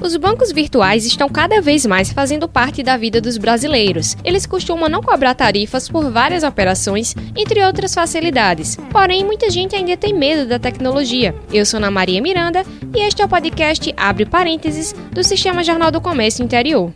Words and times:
Os 0.00 0.16
bancos 0.16 0.50
virtuais 0.50 1.04
estão 1.04 1.28
cada 1.28 1.60
vez 1.60 1.84
mais 1.84 2.10
fazendo 2.10 2.48
parte 2.48 2.82
da 2.82 2.96
vida 2.96 3.20
dos 3.20 3.36
brasileiros. 3.36 4.16
Eles 4.24 4.46
costumam 4.46 4.88
não 4.88 5.02
cobrar 5.02 5.34
tarifas 5.34 5.90
por 5.90 6.10
várias 6.10 6.42
operações, 6.42 7.14
entre 7.36 7.62
outras 7.62 7.92
facilidades. 7.92 8.76
Porém, 8.90 9.24
muita 9.24 9.50
gente 9.50 9.76
ainda 9.76 9.96
tem 9.98 10.14
medo 10.14 10.48
da 10.48 10.58
tecnologia. 10.58 11.34
Eu 11.52 11.66
sou 11.66 11.76
Ana 11.76 11.90
Maria 11.90 12.22
Miranda 12.22 12.64
e 12.96 13.00
este 13.00 13.20
é 13.20 13.24
o 13.26 13.28
podcast 13.28 13.92
Abre 13.94 14.24
Parênteses 14.24 14.94
do 15.12 15.22
Sistema 15.22 15.62
Jornal 15.62 15.90
do 15.90 16.00
Comércio 16.00 16.42
Interior. 16.42 16.90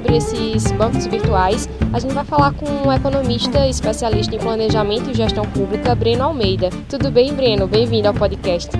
Sobre 0.00 0.16
esses 0.16 0.72
bancos 0.72 1.06
virtuais, 1.06 1.68
a 1.92 1.98
gente 1.98 2.14
vai 2.14 2.24
falar 2.24 2.54
com 2.54 2.66
um 2.66 2.92
economista 2.92 3.66
especialista 3.68 4.34
em 4.34 4.38
planejamento 4.38 5.10
e 5.10 5.14
gestão 5.14 5.44
pública, 5.44 5.94
Breno 5.94 6.24
Almeida. 6.24 6.70
Tudo 6.88 7.10
bem, 7.10 7.34
Breno? 7.34 7.66
Bem-vindo 7.66 8.08
ao 8.08 8.14
podcast. 8.14 8.70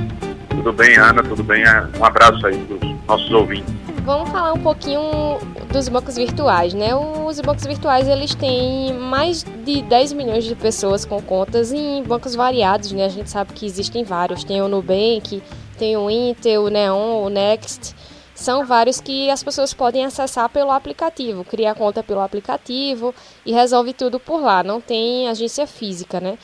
Tudo 0.49 0.73
bem, 0.73 0.97
Ana? 0.97 1.23
Tudo 1.23 1.43
bem? 1.45 1.63
Um 1.99 2.05
abraço 2.05 2.47
aí 2.47 2.57
para 2.57 2.77
os 2.77 3.07
nossos 3.07 3.31
ouvintes. 3.33 3.75
Vamos 4.03 4.31
falar 4.31 4.55
um 4.55 4.61
pouquinho 4.61 5.39
dos 5.71 5.89
bancos 5.91 6.17
virtuais, 6.17 6.73
né? 6.73 6.95
Os 6.95 7.39
bancos 7.41 7.67
virtuais, 7.67 8.09
eles 8.09 8.35
têm 8.35 8.95
mais 8.95 9.45
de 9.65 9.83
10 9.83 10.15
milhões 10.15 10.45
de 10.45 10.55
pessoas 10.55 11.05
com 11.05 11.21
contas 11.21 11.71
em 11.71 12.03
bancos 12.03 12.35
variados, 12.35 12.93
né? 12.93 13.05
A 13.05 13.11
gente 13.11 13.29
sabe 13.29 13.53
que 13.53 13.67
existem 13.67 14.05
vários. 14.05 14.43
Tem 14.43 14.63
o 14.63 14.69
Nubank, 14.69 15.43
tem 15.79 15.99
o 15.99 16.09
Intel, 16.09 16.65
o 16.65 16.69
Neon, 16.71 17.25
o 17.25 17.29
Next 17.29 17.95
são 18.41 18.65
vários 18.65 19.01
que 19.03 19.29
as 19.29 19.43
pessoas 19.43 19.75
podem 19.75 20.03
acessar 20.03 20.49
pelo 20.49 20.71
aplicativo, 20.71 21.45
criar 21.45 21.75
conta 21.75 22.03
pelo 22.03 22.21
aplicativo 22.21 23.15
e 23.45 23.53
resolve 23.53 23.93
tudo 23.93 24.19
por 24.19 24.41
lá, 24.41 24.63
não 24.65 24.81
tem 24.81 25.29
agência 25.29 25.67
física, 25.67 26.19
né? 26.19 26.39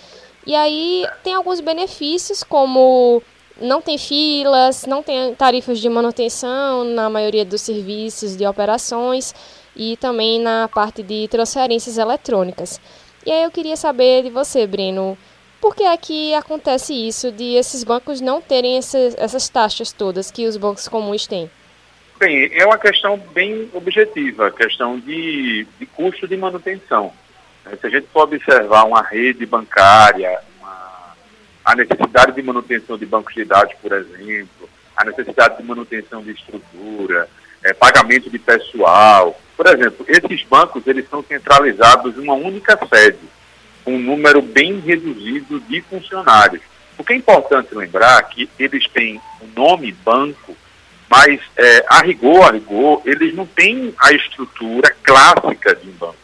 E 0.47 0.55
aí 0.55 1.07
tem 1.25 1.33
alguns 1.33 1.59
benefícios 1.61 2.43
como 2.43 3.23
não 3.59 3.81
tem 3.81 3.97
filas, 3.97 4.85
não 4.85 5.03
tem 5.03 5.35
tarifas 5.35 5.79
de 5.79 5.89
manutenção 5.89 6.85
na 6.85 7.09
maioria 7.09 7.47
dos 7.47 7.63
serviços 7.63 8.37
de 8.37 8.47
operações 8.47 9.35
e 9.75 9.97
também 9.97 10.39
na 10.39 10.69
parte 10.69 11.03
de 11.03 11.27
transferências 11.29 11.97
eletrônicas. 11.97 12.79
E 13.25 13.33
aí 13.33 13.43
eu 13.43 13.51
queria 13.51 13.75
saber 13.75 14.23
de 14.23 14.29
você, 14.29 14.67
Breno, 14.67 15.17
por 15.63 15.75
que 15.75 15.83
é 15.83 15.97
que 15.97 16.35
acontece 16.35 16.93
isso 16.93 17.33
de 17.33 17.55
esses 17.55 17.83
bancos 17.83 18.21
não 18.21 18.43
terem 18.43 18.77
essas, 18.77 19.15
essas 19.17 19.49
taxas 19.49 19.93
todas 19.93 20.31
que 20.31 20.47
os 20.47 20.59
bancos 20.59 20.87
comuns 20.87 21.27
têm? 21.27 21.51
Bem, 22.19 22.51
é 22.55 22.65
uma 22.65 22.79
questão 22.79 23.19
bem 23.35 23.71
objetiva, 23.75 24.51
questão 24.51 24.99
de, 24.99 25.67
de 25.79 25.87
custo 25.87 26.27
de 26.27 26.37
manutenção. 26.37 27.13
É, 27.67 27.77
se 27.77 27.87
a 27.87 27.91
gente 27.91 28.07
for 28.09 28.23
observar 28.23 28.85
uma 28.85 29.03
rede 29.03 29.45
bancária, 29.45 30.41
uma, 30.59 31.15
a 31.63 31.77
necessidade 31.77 32.33
de 32.33 32.43
manutenção 32.43 32.97
de 32.97 33.05
bancos 33.05 33.35
de 33.35 33.45
dados, 33.45 33.75
por 33.83 33.93
exemplo, 33.93 34.69
a 34.97 35.05
necessidade 35.05 35.59
de 35.59 35.63
manutenção 35.65 36.23
de 36.23 36.31
estrutura, 36.31 37.29
é, 37.63 37.75
pagamento 37.75 38.31
de 38.31 38.39
pessoal. 38.39 39.39
Por 39.55 39.67
exemplo, 39.67 40.07
esses 40.09 40.43
bancos 40.45 40.87
eles 40.87 41.09
são 41.11 41.23
centralizados 41.23 42.17
em 42.17 42.21
uma 42.21 42.35
única 42.35 42.79
sede, 42.87 43.19
com 43.85 43.95
um 43.95 44.01
número 44.01 44.41
bem 44.41 44.79
reduzido 44.81 45.61
de 45.61 45.83
funcionários. 45.83 46.63
O 46.97 47.05
que 47.05 47.13
é 47.13 47.17
importante 47.17 47.75
lembrar 47.75 48.21
é 48.21 48.23
que 48.23 48.49
eles 48.59 48.89
têm 48.89 49.21
o 49.41 49.47
nome 49.55 49.93
banco, 49.93 50.57
mas 51.09 51.41
é, 51.57 51.85
a 51.89 52.01
rigor, 52.03 52.49
a 52.49 52.53
rigor, 52.53 53.03
eles 53.05 53.35
não 53.35 53.47
têm 53.47 53.95
a 53.99 54.13
estrutura 54.13 54.95
clássica 55.03 55.75
de 55.75 55.89
um 55.89 55.93
banco. 55.93 56.17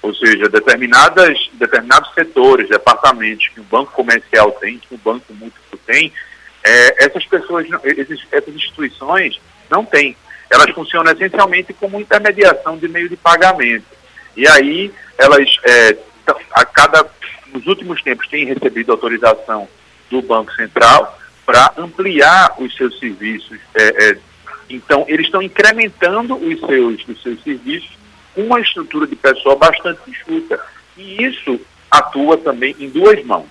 Ou 0.00 0.14
seja, 0.14 0.48
determinadas, 0.48 1.50
determinados 1.54 2.12
setores, 2.14 2.68
departamentos 2.68 3.48
que 3.48 3.60
o 3.60 3.64
banco 3.64 3.92
comercial 3.92 4.50
tem, 4.52 4.78
que 4.78 4.94
o 4.94 4.98
banco 4.98 5.32
múltiplo 5.34 5.78
tem, 5.86 6.12
é, 6.64 7.04
essas 7.04 7.24
pessoas, 7.26 7.66
esses, 7.84 8.20
essas 8.30 8.54
instituições 8.54 9.40
não 9.70 9.84
têm. 9.84 10.16
Elas 10.50 10.70
funcionam 10.70 11.12
essencialmente 11.12 11.72
como 11.72 12.00
intermediação 12.00 12.76
de 12.76 12.88
meio 12.88 13.08
de 13.08 13.16
pagamento. 13.16 13.86
E 14.36 14.46
aí, 14.48 14.92
elas, 15.18 15.48
é, 15.64 15.96
a 16.52 16.64
cada, 16.64 17.08
nos 17.52 17.66
últimos 17.66 18.02
tempos, 18.02 18.28
têm 18.28 18.44
recebido 18.44 18.92
autorização 18.92 19.68
do 20.10 20.22
Banco 20.22 20.52
Central 20.52 21.18
para 21.52 21.74
ampliar 21.76 22.54
os 22.58 22.74
seus 22.74 22.98
serviços. 22.98 23.58
É, 23.74 24.08
é, 24.08 24.18
então, 24.70 25.04
eles 25.06 25.26
estão 25.26 25.42
incrementando 25.42 26.34
os 26.34 26.58
seus, 26.60 27.06
os 27.06 27.22
seus 27.22 27.42
serviços 27.42 27.90
com 28.34 28.40
uma 28.44 28.58
estrutura 28.58 29.06
de 29.06 29.14
pessoal 29.14 29.58
bastante 29.58 30.00
enxuta. 30.08 30.58
E 30.96 31.22
isso 31.22 31.60
atua 31.90 32.38
também 32.38 32.74
em 32.78 32.88
duas 32.88 33.22
mãos. 33.26 33.50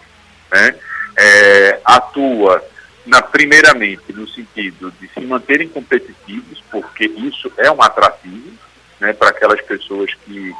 Né? 0.52 0.76
É, 1.16 1.80
atua, 1.86 2.66
na, 3.06 3.22
primeiramente, 3.22 4.12
no 4.12 4.28
sentido 4.28 4.92
de 5.00 5.08
se 5.10 5.22
manterem 5.22 5.68
competitivos, 5.68 6.64
porque 6.72 7.06
isso 7.06 7.54
é 7.56 7.70
um 7.70 7.84
atrativo 7.84 8.52
né, 9.00 9.14
para 9.14 9.30
aquelas 9.30 9.62
pessoas 9.62 10.12
que 10.26 10.52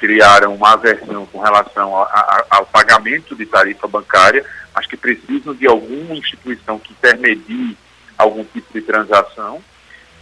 criaram 0.00 0.54
uma 0.54 0.72
aversão 0.72 1.26
com 1.26 1.40
relação 1.40 1.94
a, 1.94 2.04
a, 2.04 2.46
ao 2.50 2.66
pagamento 2.66 3.36
de 3.36 3.44
tarifa 3.44 3.86
bancária, 3.86 4.44
mas 4.74 4.86
que 4.86 4.96
precisam 4.96 5.54
de 5.54 5.66
alguma 5.66 6.14
instituição 6.14 6.78
que 6.78 6.92
intermedie 6.92 7.76
algum 8.16 8.42
tipo 8.42 8.72
de 8.72 8.80
transação. 8.80 9.62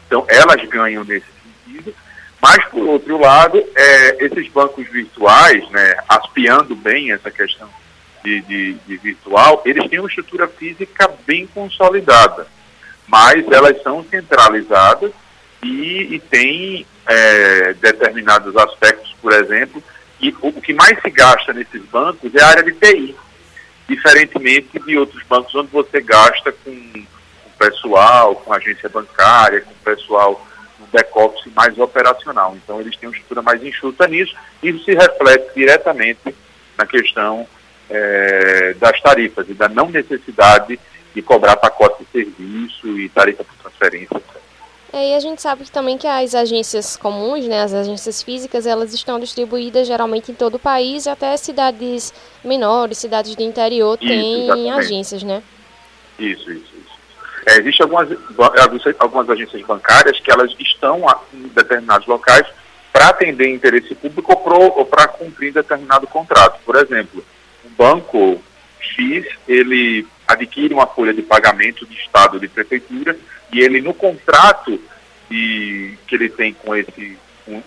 Então, 0.07 0.27
elas 0.29 0.69
ganham 0.69 1.05
nesse 1.05 1.27
sentido. 1.43 1.95
Mas, 2.41 2.65
por 2.67 2.87
outro 2.87 3.19
lado, 3.19 3.63
é, 3.75 4.25
esses 4.25 4.49
bancos 4.49 4.87
virtuais, 4.89 5.69
né, 5.71 5.97
aspiando 6.09 6.75
bem 6.75 7.13
essa 7.13 7.31
questão 7.31 7.69
de, 8.25 8.41
de, 8.43 8.75
de, 8.75 8.97
virtual, 8.97 9.63
eles 9.65 9.89
têm 9.89 10.01
uma 10.01 10.09
estrutura 10.09 10.49
física 10.49 11.09
bem 11.27 11.47
consolidada, 11.47 12.47
mas 13.07 13.47
elas 13.51 13.81
são 13.83 14.05
centralizadas 14.05 15.13
e, 15.63 16.15
e 16.15 16.21
têm 16.21 16.87
é, 17.07 17.75
determinados 17.75 18.57
aspectos, 18.57 19.15
por 19.21 19.33
exemplo, 19.33 19.83
e 20.21 20.31
o, 20.41 20.49
o 20.49 20.61
que 20.61 20.73
mais 20.73 21.01
se 21.01 21.11
gasta 21.11 21.53
nesses 21.53 21.83
bancos 21.87 22.35
é 22.35 22.43
a 22.43 22.49
área 22.49 22.63
de 22.63 22.73
TI 22.73 23.17
diferentemente 23.89 24.79
de 24.79 24.99
outros 24.99 25.23
bancos 25.25 25.55
onde 25.55 25.71
você 25.71 26.01
gasta 26.03 26.53
com, 26.53 26.73
com 26.73 27.51
pessoal, 27.59 28.37
com 28.37 28.53
agência 28.53 28.89
bancária, 28.89 29.63
com 29.63 29.73
pessoal 29.83 30.47
no 30.79 30.87
back-office 30.89 31.51
mais 31.55 31.77
operacional. 31.79 32.55
Então, 32.63 32.81
eles 32.81 32.95
têm 32.97 33.09
uma 33.09 33.15
estrutura 33.15 33.41
mais 33.41 33.65
enxuta 33.65 34.07
nisso. 34.07 34.37
Isso 34.63 34.85
se 34.85 34.95
reflete 34.95 35.55
diretamente 35.57 36.35
na 36.77 36.87
questão 36.87 37.49
é, 37.89 38.75
das 38.75 39.01
tarifas 39.01 39.49
e 39.49 39.55
da 39.55 39.69
não 39.69 39.89
necessidade 39.89 40.79
de 41.15 41.23
cobrar 41.23 41.57
pacote 41.57 42.05
de 42.05 42.11
serviço 42.11 42.99
e 42.99 43.09
tarifa 43.09 43.43
por 43.43 43.55
transferência, 43.57 44.19
etc. 44.19 44.48
É, 44.93 45.11
e 45.11 45.15
a 45.15 45.21
gente 45.21 45.43
sabe 45.43 45.71
também 45.71 45.99
que 45.99 46.07
as 46.07 46.35
agências 46.35 46.97
comuns, 46.97 47.47
né, 47.47 47.63
as 47.63 47.75
agências 47.75 48.23
físicas, 48.23 48.67
elas 48.67 48.95
estão 48.95 49.21
distribuídas 49.21 49.87
geralmente 49.87 50.33
em 50.33 50.35
todo 50.35 50.55
o 50.55 50.59
país, 50.59 51.05
e 51.05 51.11
até 51.11 51.37
cidades 51.37 52.13
menores, 52.43 52.99
cidades 52.99 53.37
do 53.37 53.43
interior 53.43 53.99
têm 53.99 54.71
agências, 54.73 55.23
né? 55.23 55.43
Isso, 56.19 56.51
isso, 56.51 56.73
isso. 56.75 56.99
É, 57.47 57.59
Existem 57.59 57.85
algumas, 57.85 58.09
algumas 58.99 59.31
agências 59.31 59.63
bancárias 59.63 60.19
que 60.21 60.31
elas 60.31 60.55
estão 60.59 61.05
em 61.35 61.49
determinados 61.49 62.07
locais 62.07 62.47
para 62.93 63.11
atender 63.11 63.49
interesse 63.49 63.95
público 63.95 64.33
ou 64.33 64.85
para 64.87 65.07
cumprir 65.07 65.53
determinado 65.53 66.07
contrato. 66.07 66.61
Por 66.65 66.77
exemplo, 66.77 67.23
um 67.65 67.71
banco 67.77 68.43
X, 68.81 69.27
ele 69.47 70.07
adquire 70.27 70.75
uma 70.75 70.87
folha 70.87 71.13
de 71.13 71.23
pagamento 71.23 71.87
de 71.87 71.95
Estado 71.95 72.41
de 72.41 72.49
prefeitura 72.49 73.17
e 73.53 73.61
ele 73.61 73.81
no 73.81 73.95
contrato 73.95 74.81
de, 75.31 75.97
que 76.07 76.15
ele 76.15 76.29
tem 76.29 76.53
com 76.53 76.75
esse, 76.75 77.19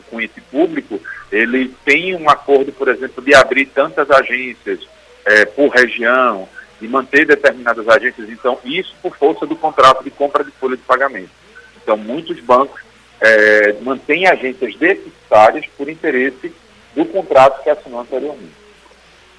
com, 0.10 0.22
esse 0.22 0.42
público, 0.42 1.00
ele 1.31 1.74
tem 1.86 2.16
um 2.16 2.30
acordo, 2.30 2.72
por 2.72 2.88
exemplo, 2.88 3.24
de 3.24 3.33
abrir 3.33 3.68
tantas 3.68 4.10
agências 4.12 4.88
é, 5.25 5.45
por 5.45 5.69
região 5.69 6.48
e 6.81 6.88
manter 6.88 7.25
determinadas 7.25 7.88
agências. 7.88 8.30
Então, 8.30 8.60
isso 8.63 8.95
por 9.01 9.16
força 9.18 9.45
do 9.45 9.56
contrato 9.56 10.04
de 10.04 10.12
compra 10.12 10.44
de 10.44 10.51
folha 10.51 10.75
de 10.75 10.83
pagamento. 10.83 11.30
Então, 11.81 11.98
muitos 11.98 12.39
bancos 12.39 12.81
é, 13.19 13.74
mantêm 13.81 14.27
agências 14.27 14.75
deficitárias 14.75 15.66
por 15.77 15.89
interesse 15.89 16.51
do 16.95 17.06
contrato 17.06 17.63
que 17.63 17.69
assinou 17.69 18.01
anteriormente. 18.01 18.61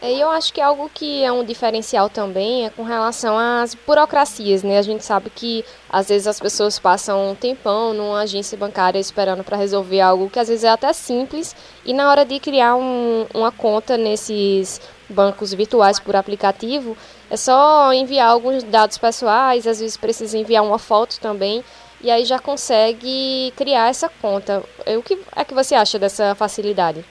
E 0.04 0.20
eu 0.20 0.28
acho 0.30 0.52
que 0.52 0.60
algo 0.60 0.90
que 0.92 1.22
é 1.22 1.30
um 1.30 1.44
diferencial 1.44 2.10
também 2.10 2.66
é 2.66 2.70
com 2.70 2.82
relação 2.82 3.38
às 3.38 3.72
burocracias, 3.72 4.64
né? 4.64 4.76
A 4.76 4.82
gente 4.82 5.04
sabe 5.04 5.30
que 5.30 5.64
às 5.88 6.08
vezes 6.08 6.26
as 6.26 6.40
pessoas 6.40 6.76
passam 6.76 7.30
um 7.30 7.36
tempão 7.36 7.94
numa 7.94 8.22
agência 8.22 8.58
bancária 8.58 8.98
esperando 8.98 9.44
para 9.44 9.56
resolver 9.56 10.00
algo 10.00 10.28
que 10.28 10.40
às 10.40 10.48
vezes 10.48 10.64
é 10.64 10.70
até 10.70 10.92
simples 10.92 11.54
e 11.84 11.92
na 11.92 12.10
hora 12.10 12.24
de 12.24 12.40
criar 12.40 12.74
um, 12.74 13.26
uma 13.32 13.52
conta 13.52 13.96
nesses 13.96 14.80
bancos 15.08 15.54
virtuais 15.54 16.00
por 16.00 16.16
aplicativo, 16.16 16.96
é 17.30 17.36
só 17.36 17.92
enviar 17.92 18.28
alguns 18.28 18.64
dados 18.64 18.98
pessoais, 18.98 19.68
às 19.68 19.78
vezes 19.78 19.96
precisa 19.96 20.36
enviar 20.36 20.64
uma 20.64 20.80
foto 20.80 21.20
também, 21.20 21.62
e 22.00 22.10
aí 22.10 22.24
já 22.24 22.40
consegue 22.40 23.52
criar 23.56 23.88
essa 23.88 24.08
conta. 24.08 24.64
O 24.98 25.02
que 25.02 25.16
é 25.36 25.44
que 25.44 25.54
você 25.54 25.76
acha 25.76 25.96
dessa 25.96 26.34
facilidade? 26.34 27.04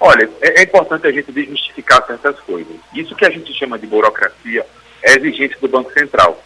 Olha, 0.00 0.28
é, 0.40 0.60
é 0.60 0.62
importante 0.62 1.06
a 1.06 1.12
gente 1.12 1.32
desmistificar 1.32 2.06
certas 2.06 2.38
coisas. 2.40 2.74
Isso 2.94 3.16
que 3.16 3.24
a 3.24 3.30
gente 3.30 3.52
chama 3.52 3.78
de 3.78 3.86
burocracia 3.86 4.64
é 5.02 5.16
exigência 5.16 5.58
do 5.60 5.68
Banco 5.68 5.92
Central. 5.92 6.42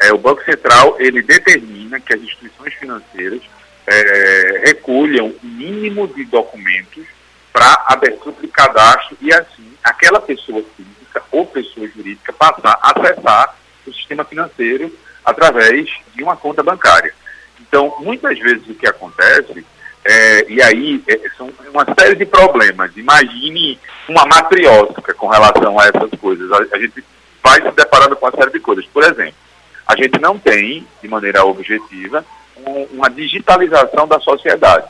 É, 0.00 0.12
o 0.12 0.18
Banco 0.18 0.42
Central 0.44 0.96
ele 0.98 1.22
determina 1.22 2.00
que 2.00 2.14
as 2.14 2.20
instituições 2.20 2.74
financeiras 2.74 3.40
é, 3.86 4.62
recolham 4.66 5.28
o 5.28 5.46
mínimo 5.46 6.08
de 6.08 6.24
documentos 6.24 7.06
para 7.52 7.84
abertura 7.86 8.36
de 8.40 8.48
cadastro 8.48 9.16
e 9.20 9.32
assim 9.32 9.72
aquela 9.82 10.20
pessoa 10.20 10.62
física 10.76 11.22
ou 11.30 11.46
pessoa 11.46 11.88
jurídica 11.88 12.32
passar 12.32 12.78
a 12.82 12.90
acessar 12.90 13.56
o 13.86 13.92
sistema 13.92 14.24
financeiro 14.24 14.92
através 15.24 15.88
de 16.14 16.22
uma 16.22 16.36
conta 16.36 16.62
bancária. 16.62 17.14
Então, 17.60 17.94
muitas 18.00 18.38
vezes 18.38 18.68
o 18.68 18.74
que 18.74 18.86
acontece, 18.86 19.64
é, 20.08 20.46
e 20.48 20.62
aí 20.62 21.02
é, 21.08 21.20
são 21.36 21.50
uma 21.72 21.84
série 21.98 22.14
de 22.14 22.24
problemas. 22.24 22.96
Imagine 22.96 23.78
uma 24.08 24.24
matriótica 24.24 25.12
com 25.14 25.26
relação 25.26 25.78
a 25.78 25.86
essas 25.86 26.10
coisas. 26.20 26.50
A, 26.52 26.58
a 26.76 26.78
gente 26.78 27.04
vai 27.42 27.60
se 27.60 27.70
deparando 27.72 28.14
com 28.14 28.24
uma 28.24 28.36
série 28.36 28.52
de 28.52 28.60
coisas. 28.60 28.86
Por 28.86 29.02
exemplo, 29.02 29.34
a 29.86 29.96
gente 29.96 30.20
não 30.20 30.38
tem, 30.38 30.86
de 31.02 31.08
maneira 31.08 31.44
objetiva, 31.44 32.24
um, 32.56 32.82
uma 32.96 33.10
digitalização 33.10 34.06
da 34.06 34.20
sociedade. 34.20 34.86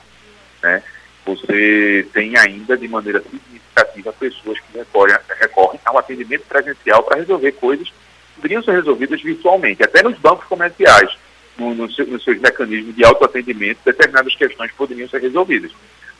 Né? 0.62 0.82
Você 1.24 2.06
tem 2.12 2.36
ainda, 2.36 2.76
de 2.76 2.86
maneira 2.86 3.22
significativa, 3.22 4.12
pessoas 4.12 4.60
que 4.60 4.78
recorrem, 4.78 5.16
recorrem 5.40 5.80
ao 5.84 5.98
atendimento 5.98 6.44
presencial 6.46 7.02
para 7.02 7.16
resolver 7.16 7.52
coisas 7.52 7.88
que 7.88 7.94
poderiam 8.36 8.62
ser 8.62 8.72
resolvidas 8.72 9.22
virtualmente, 9.22 9.82
até 9.82 10.02
nos 10.02 10.19
bancos 10.19 10.46
comerciais, 10.46 11.10
no, 11.58 11.75
no 11.75 11.91
seu, 11.91 12.06
nos 12.06 12.23
seus 12.25 12.41
mecanismos 12.41 12.94
de 12.94 13.05
autoatendimento, 13.05 13.81
determinadas 13.85 14.35
questões 14.35 14.73
poderiam 14.73 15.08
ser 15.08 15.20
resolvidas. 15.20 15.73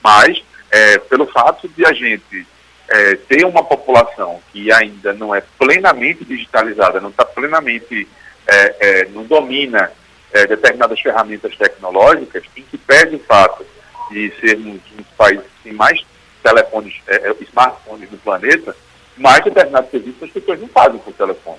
Mas, 0.03 0.43
é, 0.71 0.99
pelo 0.99 1.27
fato 1.27 1.69
de 1.69 1.85
a 1.85 1.93
gente 1.93 2.47
é, 2.89 3.17
ter 3.17 3.45
uma 3.45 3.65
população 3.65 4.41
que 4.53 4.73
ainda 4.73 5.13
não 5.13 5.35
é 5.35 5.43
plenamente 5.59 6.25
digitalizada, 6.25 7.01
não 7.01 7.11
está 7.11 7.25
plenamente 7.25 8.09
é, 8.47 8.77
é, 8.81 9.05
não 9.07 9.25
domina 9.25 9.91
é, 10.33 10.47
determinadas 10.47 11.01
ferramentas 11.01 11.57
tecnológicas, 11.57 12.45
em 12.57 12.63
que 12.63 12.79
pese 12.79 13.17
o 13.17 13.21
fato 13.21 13.67
de 14.11 14.33
sermos 14.41 14.81
um 14.93 14.97
dos 14.97 15.07
países 15.17 15.45
que 15.45 15.65
tem 15.65 15.73
mais 15.73 16.05
telefones, 16.43 16.95
é, 17.09 17.35
smartphones 17.41 18.11
no 18.11 18.19
planeta, 18.19 18.77
mais 19.17 19.43
determinados 19.43 19.91
serviços 19.91 20.23
as 20.23 20.31
pessoas 20.31 20.61
não 20.61 20.69
fazem 20.69 20.99
por 20.99 21.13
telefone. 21.13 21.59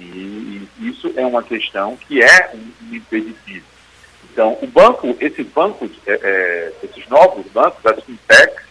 E, 0.00 0.68
e 0.78 0.88
isso 0.88 1.12
é 1.16 1.24
uma 1.24 1.42
questão 1.42 1.96
que 1.96 2.22
é 2.22 2.50
um, 2.54 2.94
impeditivo. 2.94 3.66
Então, 4.30 4.56
o 4.62 4.66
banco, 4.66 5.16
esses 5.20 5.46
bancos, 5.48 5.90
é, 6.06 6.72
esses 6.82 7.08
novos 7.08 7.46
bancos, 7.52 7.84
as 7.84 8.02
fintechs, 8.04 8.64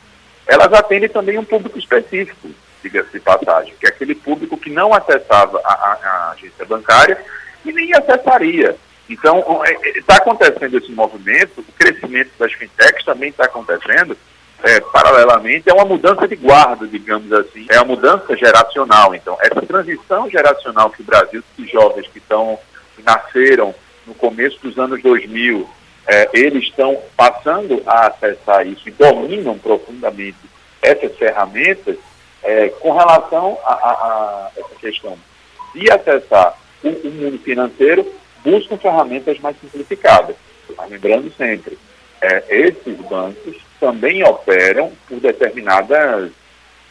elas 0.45 0.71
atendem 0.71 1.09
também 1.09 1.37
um 1.37 1.43
público 1.43 1.77
específico 1.77 2.49
diga-se 2.81 3.11
de 3.11 3.19
passagem, 3.19 3.73
que 3.79 3.85
é 3.85 3.89
aquele 3.89 4.15
público 4.15 4.57
que 4.57 4.69
não 4.69 4.93
acessava 4.93 5.59
a, 5.63 5.73
a, 5.73 5.93
a 5.93 6.31
agência 6.31 6.65
bancária 6.65 7.17
e 7.65 7.71
nem 7.71 7.93
acessaria. 7.93 8.75
Então, 9.09 9.39
está 9.95 10.13
é, 10.13 10.17
é, 10.17 10.19
acontecendo 10.19 10.77
esse 10.77 10.91
movimento, 10.91 11.61
o 11.61 11.73
crescimento 11.73 12.31
das 12.37 12.51
fintechs 12.53 13.05
também 13.05 13.29
está 13.29 13.45
acontecendo, 13.45 14.17
é, 14.63 14.79
paralelamente, 14.79 15.69
é 15.69 15.73
uma 15.73 15.85
mudança 15.85 16.27
de 16.27 16.35
guarda, 16.35 16.87
digamos 16.87 17.31
assim, 17.31 17.65
é 17.69 17.77
uma 17.77 17.95
mudança 17.95 18.35
geracional. 18.35 19.13
Então, 19.13 19.37
essa 19.39 19.61
transição 19.61 20.29
geracional 20.29 20.89
que 20.89 21.01
o 21.01 21.05
Brasil, 21.05 21.43
que 21.55 21.67
jovens 21.67 22.07
que 22.07 22.17
estão, 22.17 22.57
que 22.95 23.03
nasceram 23.03 23.73
no 24.05 24.15
começo 24.15 24.59
dos 24.61 24.77
anos 24.79 25.01
2000, 25.01 25.69
é, 26.07 26.29
eles 26.33 26.63
estão 26.63 26.97
passando 27.15 27.83
a 27.85 28.07
acessar 28.07 28.65
isso 28.65 28.87
e 28.87 28.91
dominam 28.91 29.57
profundamente 29.57 30.37
essas 30.81 31.15
ferramentas, 31.17 31.97
é, 32.43 32.69
com 32.69 32.91
relação 32.93 33.57
a, 33.63 33.73
a, 33.73 33.91
a, 33.91 34.51
essa 34.55 34.75
questão 34.79 35.17
de 35.75 35.91
acessar 35.91 36.57
o, 36.83 36.87
o, 36.89 37.11
mundo 37.11 37.37
financeiro, 37.39 38.09
buscam 38.43 38.77
ferramentas 38.77 39.37
mais 39.39 39.59
simplificadas. 39.59 40.35
Mas 40.77 40.89
lembrando 40.89 41.31
sempre, 41.35 41.77
é, 42.21 42.43
esses 42.49 42.95
bancos 43.07 43.66
também 43.79 44.23
operam 44.23 44.91
por 45.07 45.19
determinadas 45.19 46.31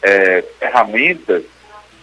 é, 0.01 0.43
ferramentas 0.59 1.43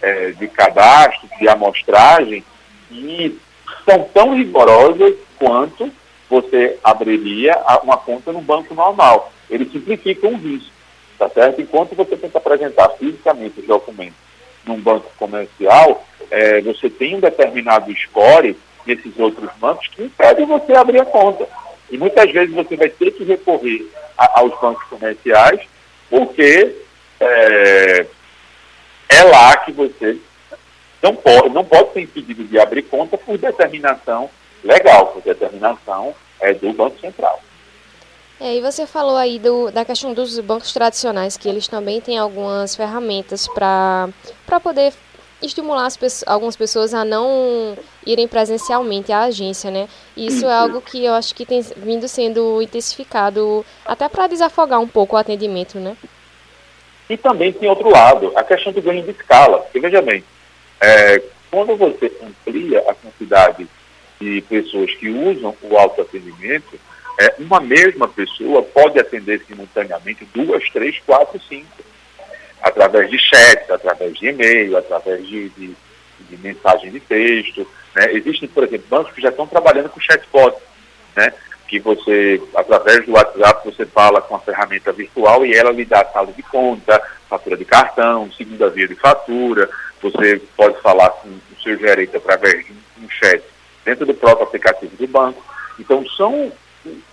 é, 0.01 0.31
de 0.31 0.47
cadastro, 0.47 1.27
de 1.39 1.47
amostragem, 1.47 2.43
e 2.91 3.37
são 3.83 4.03
tão 4.13 4.35
rigorosas 4.35 5.15
quanto 5.37 5.91
você 6.29 6.77
abriria 6.83 7.57
uma 7.83 7.97
conta 7.97 8.31
no 8.31 8.41
banco 8.41 8.73
normal. 8.73 9.31
Eles 9.49 9.71
simplificam 9.71 10.33
o 10.33 10.37
risco 10.37 10.75
tá 11.17 11.29
certo? 11.29 11.61
Enquanto 11.61 11.95
você 11.95 12.15
tenta 12.15 12.37
apresentar 12.37 12.89
fisicamente 12.89 13.59
os 13.59 13.67
documentos 13.67 14.17
num 14.65 14.79
banco 14.79 15.09
comercial, 15.17 16.05
é, 16.31 16.61
você 16.61 16.89
tem 16.89 17.15
um 17.15 17.19
determinado 17.19 17.93
score 17.95 18.57
nesses 18.85 19.17
outros 19.17 19.49
bancos 19.59 19.87
que 19.87 20.03
impede 20.03 20.43
você 20.45 20.73
abrir 20.73 21.01
a 21.01 21.05
conta. 21.05 21.47
E 21.89 21.97
muitas 21.97 22.31
vezes 22.31 22.53
você 22.53 22.75
vai 22.75 22.89
ter 22.89 23.11
que 23.11 23.23
recorrer 23.23 23.85
aos 24.17 24.59
bancos 24.59 24.83
comerciais, 24.87 25.61
porque 26.09 26.75
é, 27.19 28.05
é 29.09 29.23
lá 29.23 29.57
que 29.57 29.71
você 29.71 30.17
não 31.01 31.15
pode, 31.15 31.49
não 31.49 31.63
pode 31.63 31.93
ser 31.93 32.01
impedido 32.01 32.43
de 32.43 32.59
abrir 32.59 32.83
conta 32.83 33.17
por 33.17 33.37
determinação 33.37 34.29
legal, 34.63 35.07
por 35.07 35.21
determinação 35.21 36.15
é, 36.39 36.53
do 36.53 36.73
Banco 36.73 36.99
Central. 36.99 37.41
É, 38.39 38.55
e 38.55 38.61
você 38.61 38.85
falou 38.85 39.15
aí 39.15 39.39
do, 39.39 39.71
da 39.71 39.85
questão 39.85 40.13
dos 40.13 40.37
bancos 40.39 40.73
tradicionais, 40.73 41.37
que 41.37 41.47
eles 41.47 41.67
também 41.67 42.01
têm 42.01 42.17
algumas 42.17 42.75
ferramentas 42.75 43.47
para 43.47 44.11
poder 44.61 44.93
estimular 45.45 45.85
as, 45.85 46.23
algumas 46.25 46.55
pessoas 46.55 46.93
a 46.93 47.05
não 47.05 47.77
irem 48.05 48.27
presencialmente 48.27 49.11
à 49.11 49.23
agência, 49.23 49.71
né? 49.71 49.87
Isso 50.15 50.45
é 50.45 50.53
algo 50.53 50.81
que 50.81 51.05
eu 51.05 51.13
acho 51.13 51.33
que 51.33 51.45
tem 51.45 51.61
vindo 51.77 52.07
sendo 52.07 52.61
intensificado 52.61 53.65
até 53.85 54.07
para 54.09 54.27
desafogar 54.27 54.79
um 54.79 54.87
pouco 54.87 55.15
o 55.15 55.19
atendimento, 55.19 55.79
né? 55.79 55.95
E 57.09 57.17
também 57.17 57.53
tem 57.53 57.69
outro 57.69 57.89
lado, 57.89 58.31
a 58.35 58.43
questão 58.43 58.73
do 58.73 58.81
ganho 58.81 59.03
de 59.03 59.11
escala. 59.11 59.59
Porque, 59.59 59.79
veja 59.79 60.01
bem, 60.01 60.23
é, 60.81 61.21
quando 61.51 61.75
você 61.75 62.11
amplia 62.21 62.79
a 62.79 62.93
quantidade 62.95 63.67
de 64.19 64.41
pessoas 64.41 64.93
que 64.95 65.09
usam 65.09 65.55
o 65.61 65.77
autoatendimento, 65.77 66.79
é, 67.19 67.35
uma 67.39 67.59
mesma 67.59 68.07
pessoa 68.07 68.61
pode 68.61 68.99
atender 68.99 69.41
simultaneamente 69.47 70.27
duas, 70.33 70.67
três, 70.69 70.99
quatro, 71.05 71.39
cinco, 71.47 71.67
através 72.65 73.11
de 73.11 73.19
chat, 73.19 73.71
através 73.71 74.17
de 74.17 74.27
e-mail, 74.27 74.75
através 74.75 75.25
de, 75.27 75.49
de, 75.49 75.75
de 76.19 76.37
mensagem 76.37 76.91
de 76.91 76.99
texto. 76.99 77.65
Né? 77.95 78.11
Existem, 78.13 78.49
por 78.49 78.63
exemplo, 78.63 78.87
bancos 78.89 79.13
que 79.13 79.21
já 79.21 79.29
estão 79.29 79.45
trabalhando 79.45 79.89
com 79.89 79.99
chatbot, 79.99 80.57
né? 81.15 81.31
que 81.67 81.79
você, 81.79 82.41
através 82.55 83.05
do 83.05 83.13
WhatsApp, 83.13 83.69
você 83.69 83.85
fala 83.85 84.19
com 84.19 84.35
a 84.35 84.39
ferramenta 84.39 84.91
virtual 84.91 85.45
e 85.45 85.53
ela 85.53 85.71
lhe 85.71 85.85
dá 85.85 86.03
saldo 86.05 86.33
de 86.33 86.41
conta, 86.41 86.99
fatura 87.29 87.55
de 87.55 87.65
cartão, 87.65 88.31
segunda 88.31 88.69
via 88.69 88.87
de 88.87 88.95
fatura, 88.95 89.69
você 90.01 90.41
pode 90.57 90.81
falar 90.81 91.09
com 91.09 91.29
o 91.29 91.61
seu 91.63 91.77
gerente 91.77 92.17
através 92.17 92.65
de 92.65 92.73
um 92.99 93.09
chat 93.09 93.43
dentro 93.83 94.07
do 94.07 94.13
próprio 94.15 94.47
aplicativo 94.47 94.95
do 94.97 95.07
banco. 95.07 95.43
Então, 95.79 96.03
são 96.09 96.51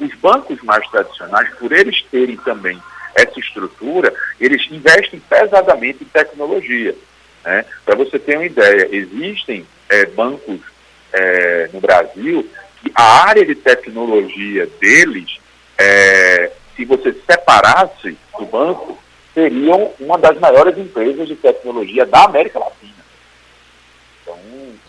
os 0.01 0.15
bancos 0.17 0.63
mais 0.63 0.87
tradicionais, 0.89 1.49
por 1.57 1.73
eles 1.73 2.03
terem 2.11 2.37
também 2.39 2.81
essa 3.15 3.39
estrutura, 3.39 4.13
eles 4.41 4.67
investem 4.71 5.21
pesadamente 5.21 6.03
em 6.03 6.07
tecnologia. 6.07 6.95
Né? 7.45 7.65
Para 7.85 7.97
você 7.97 8.19
ter 8.19 8.37
uma 8.37 8.47
ideia, 8.47 8.89
existem 8.91 9.67
é, 9.89 10.07
bancos 10.07 10.61
é, 11.13 11.71
no 11.73 11.81
Brasil 11.81 12.49
que 12.81 12.91
a 12.95 13.29
área 13.29 13.45
de 13.45 13.55
tecnologia 13.55 14.67
deles, 14.81 15.39
é, 15.79 16.51
se 16.75 16.85
você 16.85 17.15
separasse 17.29 18.17
do 18.39 18.47
banco, 18.47 18.99
seriam 19.35 19.93
uma 20.01 20.19
das 20.19 20.39
maiores 20.39 20.77
empresas 20.77 21.29
de 21.29 21.37
tecnologia 21.37 22.05
da 22.05 22.25
América 22.25 22.59
Latina. 22.59 22.93
Então, 24.23 24.39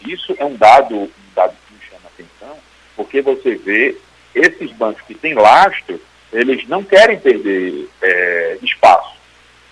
isso 0.07 0.35
é 0.37 0.45
um 0.45 0.55
dado, 0.55 0.95
um 0.95 1.09
dado 1.35 1.55
que 1.67 1.73
me 1.73 1.79
chama 1.81 2.01
a 2.05 2.07
atenção, 2.07 2.57
porque 2.95 3.21
você 3.21 3.55
vê 3.55 3.95
esses 4.33 4.71
bancos 4.71 5.03
que 5.03 5.13
têm 5.13 5.33
lastro, 5.33 5.99
eles 6.33 6.67
não 6.67 6.83
querem 6.83 7.19
perder 7.19 7.87
é, 8.01 8.57
espaço. 8.61 9.15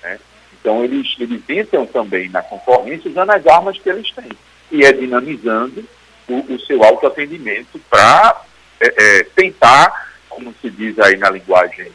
Né? 0.03 0.19
Então, 0.59 0.83
eles, 0.83 1.15
eles 1.19 1.41
entram 1.49 1.85
também 1.85 2.29
na 2.29 2.41
concorrência 2.41 3.09
usando 3.09 3.31
as 3.31 3.45
armas 3.47 3.77
que 3.77 3.89
eles 3.89 4.11
têm. 4.11 4.31
E 4.71 4.85
é 4.85 4.93
dinamizando 4.93 5.83
o, 6.27 6.53
o 6.53 6.59
seu 6.61 6.83
autoatendimento 6.83 7.79
para 7.89 8.41
é, 8.79 9.19
é, 9.19 9.23
tentar, 9.35 10.13
como 10.29 10.53
se 10.61 10.69
diz 10.69 10.97
aí 10.99 11.17
na 11.17 11.29
linguagem 11.29 11.91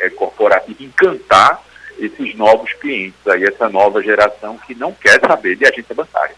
é, 0.00 0.10
corporativa, 0.10 0.82
encantar 0.82 1.62
esses 1.98 2.34
novos 2.34 2.72
clientes, 2.74 3.26
aí, 3.26 3.44
essa 3.44 3.68
nova 3.68 4.02
geração 4.02 4.58
que 4.58 4.74
não 4.74 4.92
quer 4.92 5.20
saber 5.20 5.56
de 5.56 5.66
agência 5.66 5.94
bancária. 5.94 6.34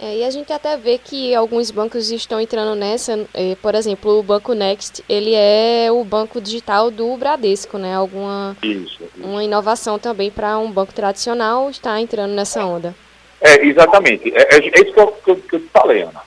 É, 0.00 0.18
e 0.18 0.24
a 0.24 0.30
gente 0.30 0.52
até 0.52 0.76
vê 0.76 0.98
que 0.98 1.34
alguns 1.34 1.70
bancos 1.70 2.10
estão 2.10 2.40
entrando 2.40 2.74
nessa, 2.74 3.26
é, 3.32 3.54
por 3.62 3.74
exemplo, 3.74 4.18
o 4.18 4.22
Banco 4.22 4.52
Next, 4.52 5.04
ele 5.08 5.32
é 5.34 5.88
o 5.90 6.02
banco 6.04 6.40
digital 6.40 6.90
do 6.90 7.16
Bradesco, 7.16 7.78
né? 7.78 7.94
Alguma 7.94 8.56
isso, 8.62 9.04
isso. 9.04 9.10
uma 9.16 9.44
inovação 9.44 9.98
também 9.98 10.30
para 10.30 10.58
um 10.58 10.70
banco 10.70 10.92
tradicional 10.92 11.70
está 11.70 12.00
entrando 12.00 12.32
nessa 12.32 12.64
onda. 12.64 12.94
É, 13.40 13.64
exatamente. 13.64 14.32
É, 14.34 14.56
é, 14.56 14.58
é 14.58 14.82
isso 14.82 14.92
que 14.92 15.00
eu, 15.00 15.06
que, 15.12 15.30
eu, 15.30 15.36
que 15.36 15.54
eu 15.56 15.60
te 15.60 15.68
falei, 15.68 16.02
Ana. 16.02 16.22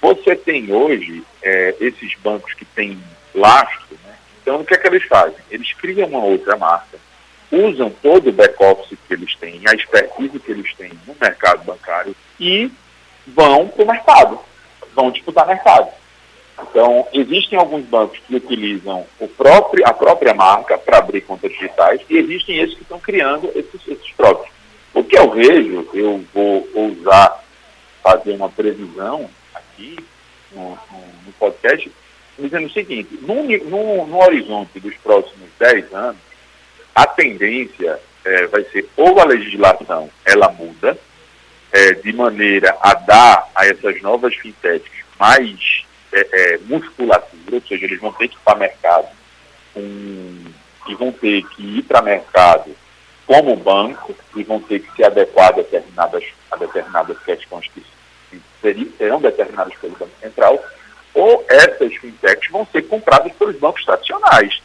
Você 0.00 0.36
tem 0.36 0.72
hoje 0.72 1.24
é, 1.42 1.74
esses 1.80 2.14
bancos 2.22 2.54
que 2.54 2.64
têm 2.64 2.98
lastro, 3.34 3.96
né? 4.04 4.14
então 4.40 4.60
o 4.60 4.64
que 4.64 4.74
é 4.74 4.76
que 4.76 4.86
eles 4.86 5.04
fazem? 5.04 5.38
Eles 5.50 5.72
criam 5.72 6.08
uma 6.08 6.22
outra 6.24 6.56
marca, 6.56 6.98
usam 7.50 7.90
todo 8.02 8.30
o 8.30 8.32
back-office 8.32 8.98
que 9.06 9.14
eles 9.14 9.34
têm, 9.36 9.62
a 9.66 9.74
expertise 9.74 10.38
que 10.38 10.50
eles 10.50 10.74
têm 10.74 10.92
no 11.06 11.16
mercado 11.20 11.64
bancário 11.64 12.14
e 12.38 12.70
vão 13.26 13.68
para 13.68 13.84
o 13.84 13.86
mercado, 13.86 14.38
vão 14.94 15.10
disputar 15.10 15.46
mercado. 15.46 15.88
Então, 16.60 17.06
existem 17.12 17.58
alguns 17.58 17.84
bancos 17.86 18.18
que 18.26 18.36
utilizam 18.36 19.06
próprio, 19.36 19.86
a 19.86 19.92
própria 19.92 20.34
marca 20.34 20.78
para 20.78 20.98
abrir 20.98 21.22
contas 21.22 21.50
digitais 21.52 22.00
e 22.08 22.16
existem 22.16 22.58
esses 22.58 22.74
que 22.74 22.82
estão 22.82 23.00
criando 23.00 23.50
esses, 23.54 23.80
esses 23.88 24.12
próprios. 24.12 24.52
O 24.94 25.02
que 25.02 25.18
eu 25.18 25.30
vejo, 25.30 25.88
eu 25.94 26.22
vou 26.32 26.68
ousar 26.74 27.42
fazer 28.02 28.32
uma 28.32 28.48
previsão 28.48 29.28
aqui 29.54 29.96
no, 30.52 30.70
no, 30.70 30.98
no 31.26 31.32
podcast, 31.38 31.90
dizendo 32.38 32.66
o 32.66 32.72
seguinte, 32.72 33.18
no, 33.22 33.42
no, 33.44 34.06
no, 34.06 34.18
horizonte 34.18 34.80
dos 34.80 34.94
próximos 34.96 35.48
10 35.58 35.92
anos, 35.94 36.20
a 36.94 37.06
tendência 37.06 37.98
é, 38.24 38.46
vai 38.46 38.64
ser 38.64 38.88
ou 38.96 39.18
a 39.20 39.24
legislação 39.24 40.10
ela 40.24 40.50
muda, 40.50 40.98
é, 41.72 41.94
de 41.94 42.12
maneira 42.12 42.76
a 42.80 42.94
dar 42.94 43.50
a 43.54 43.66
essas 43.66 44.00
novas 44.02 44.34
fintechs 44.36 44.90
mais 45.18 45.84
é, 46.12 46.20
é, 46.32 46.58
musculatura, 46.58 47.56
ou 47.56 47.62
seja, 47.62 47.86
eles 47.86 48.00
vão 48.00 48.12
ter 48.12 48.28
que 48.28 48.36
ir 48.36 48.40
para 48.44 48.58
mercado 48.58 49.08
com, 49.72 50.44
e 50.88 50.94
vão 50.94 51.10
ter 51.12 51.42
que 51.48 51.78
ir 51.78 51.82
para 51.82 52.02
mercado 52.02 52.76
como 53.26 53.56
banco 53.56 54.14
e 54.36 54.42
vão 54.42 54.60
ter 54.60 54.80
que 54.80 54.94
se 54.94 55.02
adequar 55.02 55.48
a 55.48 55.52
determinadas, 55.52 56.24
a 56.50 56.56
determinadas 56.56 57.18
questões 57.20 57.66
que 57.68 57.82
serão 58.98 59.20
determinadas 59.20 59.74
pelo 59.76 59.96
Banco 59.96 60.12
Central, 60.20 60.62
ou 61.14 61.44
essas 61.48 61.94
fintechs 61.96 62.50
vão 62.50 62.66
ser 62.70 62.82
compradas 62.82 63.32
pelos 63.32 63.58
bancos 63.58 63.84
tradicionais, 63.84 64.62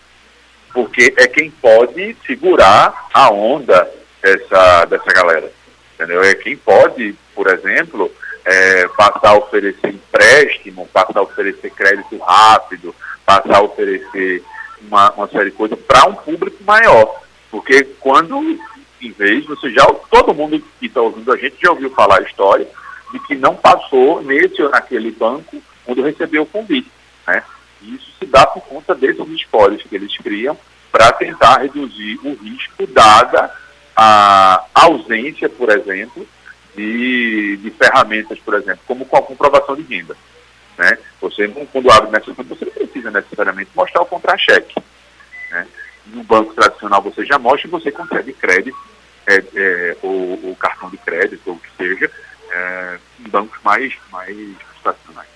porque 0.74 1.14
é 1.18 1.28
quem 1.28 1.50
pode 1.50 2.16
segurar 2.26 3.08
a 3.14 3.32
onda 3.32 3.90
dessa, 4.22 4.86
dessa 4.86 5.14
galera 5.14 5.57
entendeu? 5.98 6.24
É 6.24 6.36
quem 6.36 6.56
pode, 6.56 7.16
por 7.34 7.48
exemplo, 7.48 8.12
é, 8.46 8.88
passar 8.90 9.30
a 9.30 9.38
oferecer 9.38 9.90
empréstimo, 9.90 10.88
passar 10.94 11.20
a 11.20 11.24
oferecer 11.24 11.72
crédito 11.72 12.18
rápido, 12.18 12.96
passar 13.26 13.58
a 13.58 13.64
oferecer 13.64 14.44
uma, 14.82 15.12
uma 15.12 15.28
série 15.28 15.50
de 15.50 15.58
coisas 15.58 15.78
para 15.80 16.08
um 16.08 16.14
público 16.14 16.64
maior. 16.64 17.22
Porque 17.50 17.84
quando, 18.00 18.40
em 19.02 19.12
vez, 19.12 19.46
você 19.46 19.72
já, 19.72 19.86
todo 20.10 20.34
mundo 20.34 20.64
que 20.80 20.86
está 20.86 21.02
ouvindo 21.02 21.34
a 21.34 21.38
gente 21.38 21.58
já 21.62 21.72
ouviu 21.72 21.90
falar 21.90 22.20
a 22.20 22.24
história 22.24 22.68
de 23.12 23.20
que 23.22 23.36
não 23.36 23.56
passou 23.56 24.22
nesse 24.22 24.62
ou 24.62 24.70
naquele 24.70 25.12
banco 25.12 25.62
quando 25.84 26.04
recebeu 26.04 26.44
o 26.44 26.48
convite. 26.48 26.92
Né? 27.26 27.44
E 27.82 27.96
isso 27.96 28.12
se 28.20 28.26
dá 28.26 28.46
por 28.46 28.62
conta 28.62 28.94
desses 28.94 29.28
espólios 29.30 29.84
que 29.84 29.96
eles 29.96 30.16
criam 30.18 30.58
para 30.92 31.12
tentar 31.14 31.62
reduzir 31.62 32.20
o 32.24 32.34
risco 32.36 32.88
dada 32.88 33.52
a 33.98 34.64
ausência, 34.76 35.50
por 35.50 35.72
exemplo, 35.72 36.28
de, 36.76 37.58
de 37.58 37.72
ferramentas, 37.72 38.38
por 38.40 38.54
exemplo, 38.54 38.82
como 38.86 39.04
com 39.06 39.18
a 39.18 39.24
comprovação 39.24 39.76
de 39.76 39.82
renda. 39.82 40.16
Né? 40.78 41.00
Você, 41.20 41.48
quando 41.72 41.92
abre 41.92 42.12
nessa 42.12 42.32
você 42.32 42.66
não 42.66 42.72
precisa 42.72 43.10
necessariamente 43.10 43.72
mostrar 43.76 44.04
o 44.04 44.06
contra-cheque. 44.06 44.76
Né? 45.50 45.68
No 46.06 46.24
banco 46.24 46.54
tradicional 46.54 47.02
você 47.02 47.26
já 47.26 47.40
mostra 47.40 47.68
e 47.68 47.72
você 47.72 47.92
consegue 47.92 48.34
crédito, 48.34 48.78
é, 49.26 49.44
é, 49.56 49.98
ou, 50.04 50.48
ou, 50.48 50.56
cartão 50.56 50.90
de 50.92 50.98
crédito, 50.98 51.42
ou 51.48 51.56
o 51.56 51.60
que 51.60 51.70
seja, 51.76 52.12
é, 52.52 53.00
em 53.20 53.30
bancos 53.30 53.60
mais, 53.64 53.94
mais 54.12 54.38
tradicionais. 54.84 55.28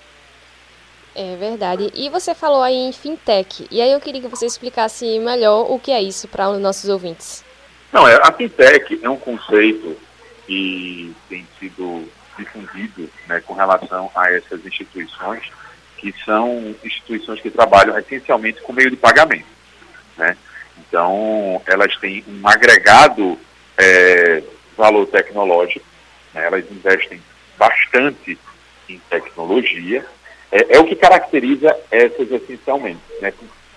É 1.14 1.36
verdade. 1.36 1.90
E 1.94 2.08
você 2.08 2.34
falou 2.34 2.62
aí 2.62 2.76
em 2.76 2.92
fintech. 2.92 3.66
E 3.70 3.82
aí 3.82 3.92
eu 3.92 4.00
queria 4.00 4.22
que 4.22 4.28
você 4.28 4.46
explicasse 4.46 5.18
melhor 5.18 5.70
o 5.70 5.78
que 5.78 5.90
é 5.90 6.00
isso 6.00 6.28
para 6.28 6.48
os 6.48 6.58
nossos 6.58 6.88
ouvintes. 6.88 7.44
Não, 7.92 8.08
é, 8.08 8.18
a 8.22 8.32
fintech 8.32 8.98
é 9.02 9.10
um 9.10 9.18
conceito 9.18 9.96
que 10.46 11.14
tem 11.28 11.46
sido 11.60 12.08
difundido 12.38 13.08
né, 13.28 13.40
com 13.40 13.52
relação 13.52 14.10
a 14.14 14.32
essas 14.32 14.64
instituições, 14.64 15.42
que 15.98 16.12
são 16.24 16.74
instituições 16.82 17.40
que 17.40 17.50
trabalham 17.50 17.96
essencialmente 17.98 18.62
com 18.62 18.72
meio 18.72 18.90
de 18.90 18.96
pagamento. 18.96 19.46
Né? 20.16 20.36
Então, 20.78 21.60
elas 21.66 21.94
têm 21.98 22.24
um 22.26 22.48
agregado 22.48 23.38
é, 23.76 24.42
valor 24.76 25.06
tecnológico, 25.06 25.84
né? 26.32 26.46
elas 26.46 26.64
investem 26.70 27.22
bastante 27.58 28.38
em 28.88 28.98
tecnologia, 29.10 30.04
é, 30.50 30.76
é, 30.76 30.80
o 30.80 30.84
que 30.84 30.96
caracteriza 30.96 31.76
essas 31.90 32.30
essencialmente. 32.30 33.00
Né? 33.20 33.32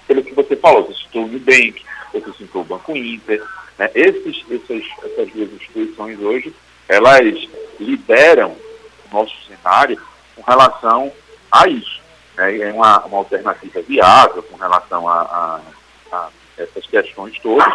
Pelo 0.07 0.23
que 0.23 0.33
você 0.33 0.55
falou, 0.55 0.87
você 0.87 1.03
citou 1.03 1.25
o 1.25 1.27
Nubank, 1.27 1.83
você 2.13 2.31
citou 2.33 2.61
o 2.61 2.65
Banco 2.65 2.95
Inter, 2.95 3.43
né? 3.77 3.89
Esses, 3.93 4.43
essas, 4.49 4.83
essas 5.03 5.29
duas 5.31 5.51
instituições 5.53 6.19
hoje, 6.19 6.53
elas 6.87 7.47
lideram 7.79 8.51
o 8.51 9.13
nosso 9.13 9.35
cenário 9.47 10.01
com 10.35 10.41
relação 10.41 11.11
a 11.51 11.67
isso. 11.67 12.01
Né? 12.37 12.59
É 12.59 12.73
uma, 12.73 13.05
uma 13.05 13.17
alternativa 13.17 13.81
viável 13.81 14.43
com 14.43 14.57
relação 14.57 15.07
a, 15.07 15.21
a, 15.21 15.61
a 16.15 16.29
essas 16.57 16.85
questões 16.87 17.37
todas. 17.39 17.73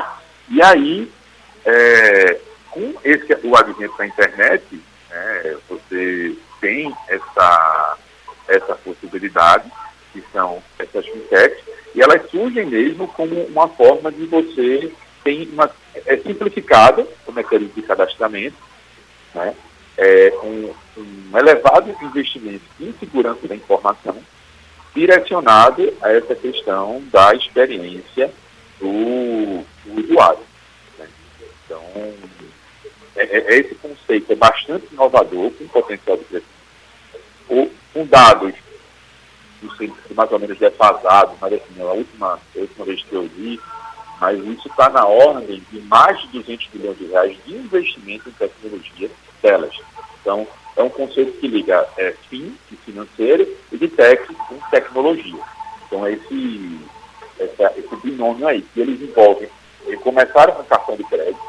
E 0.48 0.62
aí, 0.62 1.10
é, 1.64 2.40
com 2.70 2.94
esse, 3.04 3.36
o 3.44 3.56
advento 3.56 3.96
da 3.96 4.06
internet, 4.06 4.64
né, 5.10 5.56
você 5.68 6.36
tem 6.60 6.94
essa, 7.08 7.96
essa 8.48 8.74
possibilidade, 8.76 9.70
que 10.12 10.22
são 10.32 10.62
essas 10.78 11.06
fintechs, 11.06 11.62
e 11.94 12.02
elas 12.02 12.28
surgem 12.30 12.66
mesmo 12.66 13.06
como 13.08 13.42
uma 13.44 13.68
forma 13.68 14.10
de 14.10 14.24
você 14.26 14.92
tem 15.22 15.48
uma, 15.52 15.70
é 16.06 16.16
simplificado 16.16 17.06
o 17.26 17.32
mecanismo 17.32 17.74
de 17.74 17.82
cadastramento, 17.82 18.56
né? 19.34 19.54
é 19.96 20.32
um, 20.42 20.74
um 20.96 21.38
elevado 21.38 21.94
investimento 22.02 22.64
em 22.80 22.92
segurança 22.98 23.46
da 23.46 23.54
informação 23.54 24.16
direcionado 24.94 25.92
a 26.02 26.10
essa 26.10 26.34
questão 26.34 27.02
da 27.12 27.34
experiência 27.34 28.32
do, 28.80 29.64
do 29.84 30.00
usuário. 30.00 30.40
Né? 30.98 31.06
Então, 31.64 31.82
é, 33.16 33.22
é, 33.22 33.58
esse 33.58 33.74
conceito 33.76 34.32
é 34.32 34.36
bastante 34.36 34.86
inovador, 34.92 35.50
com 35.52 35.68
potencial 35.68 36.16
de 36.16 36.24
crescimento. 36.24 36.60
O, 37.48 37.70
com 37.92 38.06
dados 38.06 38.54
mais 40.14 40.32
ou 40.32 40.38
menos 40.38 40.58
defasados, 40.58 41.36
mas 41.40 41.52
assim, 41.52 41.80
a 41.80 41.92
última, 41.92 42.34
a 42.34 42.58
última 42.58 42.84
vez 42.84 43.02
que 43.02 43.14
eu 43.14 43.28
vi, 43.28 43.60
mas 44.20 44.38
isso 44.44 44.68
está 44.68 44.90
na 44.90 45.06
ordem 45.06 45.62
de 45.72 45.80
mais 45.82 46.20
de 46.20 46.28
200 46.28 46.66
bilhões 46.68 46.98
de 46.98 47.06
reais 47.06 47.36
de 47.46 47.56
investimento 47.56 48.28
em 48.28 48.32
tecnologia 48.32 49.10
delas. 49.42 49.74
Então, 50.20 50.46
é 50.76 50.82
um 50.82 50.90
conceito 50.90 51.32
que 51.40 51.48
liga 51.48 51.88
é, 51.96 52.14
FIM, 52.28 52.54
de 52.70 52.76
financeiro, 52.76 53.48
e 53.72 53.78
de 53.78 53.88
tech, 53.88 54.22
com 54.34 54.58
tecnologia. 54.70 55.40
Então, 55.86 56.06
é 56.06 56.12
esse, 56.12 56.78
esse 57.38 57.96
binômio 58.02 58.46
aí, 58.46 58.60
que 58.60 58.80
eles 58.80 59.00
envolvem, 59.00 59.48
eles 59.86 60.00
começaram 60.00 60.52
com 60.52 60.64
cartão 60.64 60.96
de 60.96 61.04
crédito, 61.04 61.40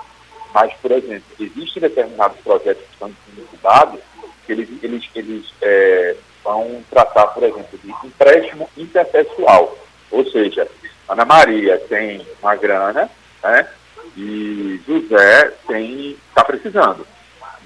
mas, 0.54 0.74
por 0.82 0.92
exemplo, 0.92 1.24
existem 1.40 1.82
determinados 1.82 2.40
projetos 2.40 2.84
que 2.86 2.94
estão 2.94 3.12
sendo 3.26 3.44
estudados, 3.44 4.00
que 4.46 4.52
eles, 4.54 4.70
eles, 4.82 5.10
eles 5.14 5.54
é, 5.62 6.16
vão 6.44 6.84
tratar, 6.90 7.28
por 7.28 7.44
exemplo, 7.44 7.78
de 7.84 8.08
empréstimo 8.08 8.70
interpessoal, 8.78 9.78
ou 10.10 10.26
seja, 10.30 10.68
Ana 11.08 11.26
Maria 11.26 11.78
tem 11.90 12.26
uma 12.42 12.56
grana, 12.56 13.10
né? 13.44 13.68
E 14.16 14.80
José 14.86 15.54
tem 15.68 16.18
está 16.30 16.44
precisando. 16.44 17.06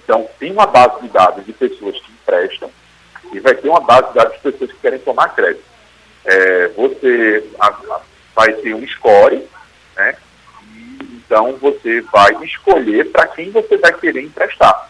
Então, 0.03 0.27
tem 0.37 0.51
uma 0.51 0.67
base 0.67 1.01
de 1.01 1.07
dados 1.09 1.45
de 1.45 1.53
pessoas 1.53 1.99
que 1.99 2.11
emprestam 2.11 2.69
e 3.33 3.39
vai 3.39 3.55
ter 3.55 3.69
uma 3.69 3.79
base 3.79 4.09
de 4.09 4.13
dados 4.13 4.33
de 4.33 4.39
pessoas 4.51 4.71
que 4.71 4.77
querem 4.77 4.99
tomar 4.99 5.29
crédito. 5.29 5.63
É, 6.23 6.67
você 6.69 7.43
a, 7.59 7.67
a, 7.67 8.01
vai 8.35 8.53
ter 8.53 8.75
um 8.75 8.87
score, 8.87 9.47
né? 9.95 10.15
E, 10.75 11.21
então, 11.25 11.55
você 11.57 12.01
vai 12.01 12.35
escolher 12.43 13.11
para 13.11 13.27
quem 13.27 13.49
você 13.51 13.77
vai 13.77 13.93
querer 13.93 14.23
emprestar. 14.23 14.89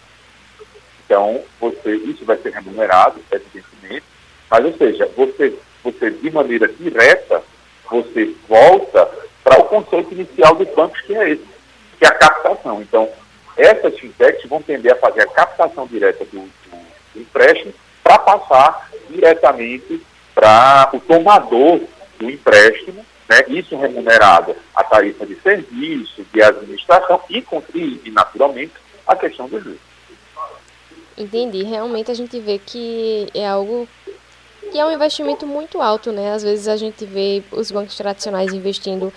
Então, 1.06 1.44
você, 1.60 1.96
isso 1.96 2.26
vai 2.26 2.38
ser 2.38 2.52
remunerado, 2.52 3.22
evidentemente, 3.32 4.04
mas, 4.50 4.66
ou 4.66 4.74
seja, 4.74 5.10
você, 5.16 5.58
você 5.84 6.10
de 6.12 6.32
maneira 6.32 6.68
direta 6.68 7.42
você 7.90 8.36
volta 8.48 9.10
para 9.44 9.60
o 9.60 9.66
conceito 9.66 10.14
inicial 10.14 10.56
dos 10.56 10.68
bancos, 10.70 11.00
que 11.02 11.16
é 11.16 11.32
esse, 11.32 11.46
que 12.00 12.06
é 12.06 12.08
a 12.08 12.16
captação. 12.16 12.82
Então, 12.82 13.10
essas 13.56 13.98
fintechs 14.00 14.50
vão 14.50 14.62
tender 14.62 14.94
a 14.94 14.98
fazer 14.98 15.22
a 15.22 15.28
captação 15.28 15.88
direta 15.88 16.26
do, 16.26 16.40
do, 16.40 16.86
empréstimo 17.16 17.74
para 18.04 18.20
passar 18.20 18.92
diretamente 19.10 20.02
para 20.34 20.90
o 20.94 21.00
tomador 21.00 21.80
do 22.20 22.30
empréstimo, 22.30 23.06
né, 23.30 23.44
isso 23.48 23.78
remunerado 23.78 24.56
a 24.76 24.84
tarifa 24.84 25.26
de 25.26 25.36
serviço, 25.42 26.26
de 26.34 26.42
administração 26.42 27.22
e, 27.30 27.44
e 28.04 28.12
naturalmente, 28.12 28.74
a 29.08 29.16
questão 29.16 29.48
do 29.48 29.60
juros. 29.60 29.80
Entendi. 31.18 31.64
Realmente 31.64 32.12
a 32.12 32.14
gente 32.14 32.40
vê 32.40 32.60
que 32.60 33.28
é 33.34 33.48
algo 33.48 33.88
que 34.76 34.80
é 34.82 34.86
um 34.86 34.92
investimento 34.92 35.48
muito 35.48 35.82
alto, 35.82 36.12
né? 36.12 36.34
Às 36.34 36.44
vezes 36.44 36.68
a 36.68 36.76
gente 36.76 37.06
vê 37.06 37.42
os 37.50 37.72
bancos 37.72 37.96
tradicionais 37.96 38.54
investindo 38.54 39.14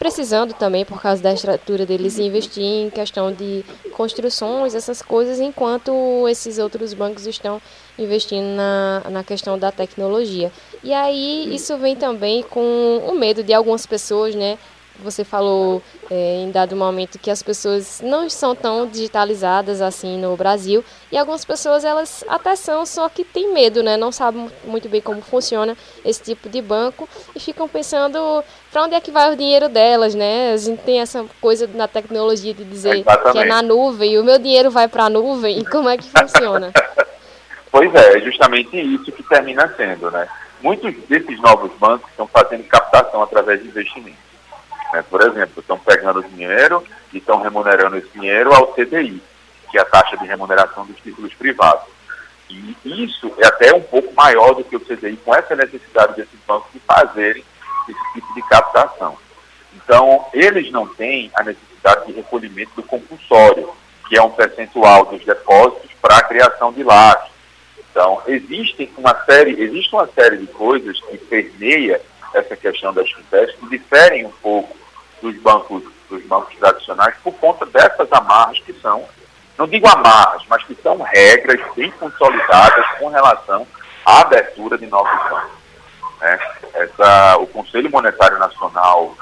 precisando 0.00 0.52
também, 0.52 0.84
por 0.84 1.00
causa 1.00 1.22
da 1.22 1.32
estrutura 1.32 1.86
deles, 1.86 2.18
investir 2.18 2.64
em 2.64 2.90
questão 2.90 3.30
de 3.30 3.64
construções, 3.92 4.74
essas 4.74 5.00
coisas, 5.00 5.38
enquanto 5.38 6.26
esses 6.28 6.58
outros 6.58 6.92
bancos 6.92 7.24
estão 7.24 7.62
investindo 7.96 8.56
na, 8.56 9.02
na 9.10 9.22
questão 9.22 9.56
da 9.56 9.70
tecnologia. 9.70 10.50
E 10.82 10.92
aí 10.92 11.54
isso 11.54 11.76
vem 11.76 11.94
também 11.94 12.42
com 12.42 13.00
o 13.06 13.14
medo 13.14 13.44
de 13.44 13.52
algumas 13.52 13.86
pessoas, 13.86 14.34
né, 14.34 14.58
você 15.02 15.24
falou 15.24 15.82
é, 16.10 16.36
em 16.36 16.50
dado 16.50 16.76
momento 16.76 17.18
que 17.18 17.30
as 17.30 17.42
pessoas 17.42 18.00
não 18.02 18.28
são 18.28 18.54
tão 18.54 18.86
digitalizadas 18.86 19.80
assim 19.80 20.18
no 20.18 20.36
Brasil 20.36 20.84
e 21.10 21.16
algumas 21.16 21.44
pessoas 21.44 21.84
elas 21.84 22.24
até 22.28 22.54
são, 22.56 22.84
só 22.84 23.08
que 23.08 23.24
tem 23.24 23.52
medo, 23.52 23.82
né? 23.82 23.96
Não 23.96 24.12
sabem 24.12 24.50
muito 24.64 24.88
bem 24.88 25.00
como 25.00 25.22
funciona 25.22 25.76
esse 26.04 26.22
tipo 26.22 26.48
de 26.48 26.60
banco 26.60 27.08
e 27.34 27.40
ficam 27.40 27.68
pensando 27.68 28.44
para 28.70 28.84
onde 28.84 28.94
é 28.94 29.00
que 29.00 29.10
vai 29.10 29.32
o 29.32 29.36
dinheiro 29.36 29.68
delas, 29.68 30.14
né? 30.14 30.52
A 30.52 30.56
gente 30.56 30.82
tem 30.82 31.00
essa 31.00 31.24
coisa 31.40 31.68
na 31.72 31.88
tecnologia 31.88 32.52
de 32.52 32.64
dizer 32.64 32.98
Exatamente. 32.98 33.32
que 33.32 33.38
é 33.38 33.44
na 33.44 33.62
nuvem, 33.62 34.18
o 34.18 34.24
meu 34.24 34.38
dinheiro 34.38 34.70
vai 34.70 34.88
para 34.88 35.04
a 35.04 35.10
nuvem 35.10 35.64
como 35.64 35.88
é 35.88 35.96
que 35.96 36.08
funciona? 36.10 36.72
pois 37.70 37.94
é, 37.94 38.18
é 38.18 38.20
justamente 38.20 38.76
isso 38.76 39.10
que 39.12 39.22
termina 39.22 39.72
sendo, 39.76 40.10
né? 40.10 40.28
Muitos 40.60 40.94
desses 41.08 41.40
novos 41.40 41.72
bancos 41.78 42.10
estão 42.10 42.26
fazendo 42.26 42.64
captação 42.64 43.22
através 43.22 43.62
de 43.62 43.68
investimentos. 43.68 44.29
Né? 44.92 45.04
Por 45.08 45.20
exemplo, 45.22 45.60
estão 45.60 45.78
pegando 45.78 46.22
dinheiro 46.24 46.84
e 47.12 47.18
estão 47.18 47.40
remunerando 47.40 47.96
esse 47.96 48.08
dinheiro 48.08 48.52
ao 48.52 48.68
CDI, 48.68 49.22
que 49.70 49.78
é 49.78 49.80
a 49.80 49.84
taxa 49.84 50.16
de 50.16 50.26
remuneração 50.26 50.86
dos 50.86 50.96
títulos 50.96 51.32
privados. 51.34 51.84
E 52.48 53.04
isso 53.04 53.32
é 53.38 53.46
até 53.46 53.72
um 53.72 53.82
pouco 53.82 54.12
maior 54.14 54.54
do 54.54 54.64
que 54.64 54.74
o 54.74 54.80
CDI, 54.80 55.16
com 55.18 55.34
essa 55.34 55.54
necessidade 55.54 56.16
desses 56.16 56.38
bancos 56.46 56.72
de 56.72 56.80
fazerem 56.80 57.44
esse 57.88 58.12
tipo 58.12 58.34
de 58.34 58.42
captação. 58.42 59.16
Então, 59.74 60.26
eles 60.32 60.70
não 60.72 60.86
têm 60.86 61.30
a 61.34 61.44
necessidade 61.44 62.06
de 62.06 62.12
recolhimento 62.12 62.72
do 62.74 62.82
compulsório, 62.82 63.70
que 64.08 64.18
é 64.18 64.22
um 64.22 64.30
percentual 64.30 65.06
dos 65.06 65.24
depósitos 65.24 65.90
para 66.02 66.16
a 66.16 66.22
criação 66.22 66.72
de 66.72 66.82
lajes. 66.82 67.30
Então, 67.90 68.20
existe 68.26 68.90
uma 68.96 69.14
série, 69.24 69.60
existe 69.60 69.94
uma 69.94 70.08
série 70.08 70.38
de 70.38 70.46
coisas 70.48 71.00
que 71.02 71.18
permeia 71.18 72.00
essa 72.34 72.56
questão 72.56 72.92
das 72.92 73.10
fintechs 73.10 73.56
que 73.56 73.68
diferem 73.68 74.26
um 74.26 74.32
pouco 74.42 74.76
dos 75.20 75.36
bancos, 75.38 75.82
dos 76.08 76.24
bancos 76.24 76.56
tradicionais 76.56 77.14
por 77.22 77.34
conta 77.34 77.66
dessas 77.66 78.10
amarras 78.12 78.58
que 78.60 78.72
são, 78.74 79.04
não 79.58 79.66
digo 79.66 79.88
amarras, 79.88 80.42
mas 80.48 80.62
que 80.64 80.74
são 80.82 80.98
regras 81.02 81.60
bem 81.74 81.90
consolidadas 81.92 82.86
com 82.98 83.08
relação 83.08 83.66
à 84.04 84.20
abertura 84.20 84.78
de 84.78 84.86
novos 84.86 85.12
bancos. 85.28 85.60
Né? 86.20 86.38
Essa, 86.74 87.36
o 87.38 87.46
Conselho 87.48 87.90
Monetário 87.90 88.38
Nacional 88.38 89.14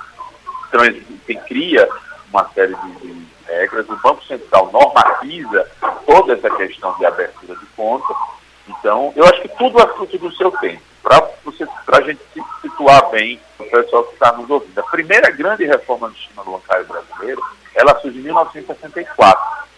trans, 0.71 0.97
cria 1.47 1.89
uma 2.31 2.49
série 2.51 2.75
de, 2.75 2.93
de 3.01 3.29
regras, 3.47 3.89
o 3.89 3.97
Banco 3.97 4.23
Central 4.25 4.71
normatiza 4.71 5.69
toda 6.07 6.35
essa 6.35 6.51
questão 6.51 6.97
de 6.99 7.07
abertura 7.07 7.57
de 7.57 7.67
conta. 7.75 8.15
Então, 8.69 9.13
eu 9.17 9.25
acho 9.25 9.41
que 9.41 9.49
tudo 9.57 9.81
é 9.81 9.87
fruto 9.95 10.19
do 10.19 10.31
seu 10.33 10.53
tempo 10.53 10.88
para 11.03 11.99
a 11.99 12.01
gente 12.03 12.21
se 12.33 12.43
situar 12.63 13.11
bem 13.11 13.41
o 13.59 13.65
pessoal 13.65 14.05
que 14.05 14.15
está 14.15 14.33
nos 14.33 14.49
ouvindo. 14.49 14.79
A 14.79 14.83
primeira 14.85 15.31
grande 15.31 15.65
reforma 15.65 16.09
do 16.09 16.17
sistema 16.17 16.45
bancário 16.45 16.87
brasileiro, 16.87 17.43
ela 17.75 17.99
surgiu 18.01 18.21
em 18.21 18.25
1964, 18.25 19.69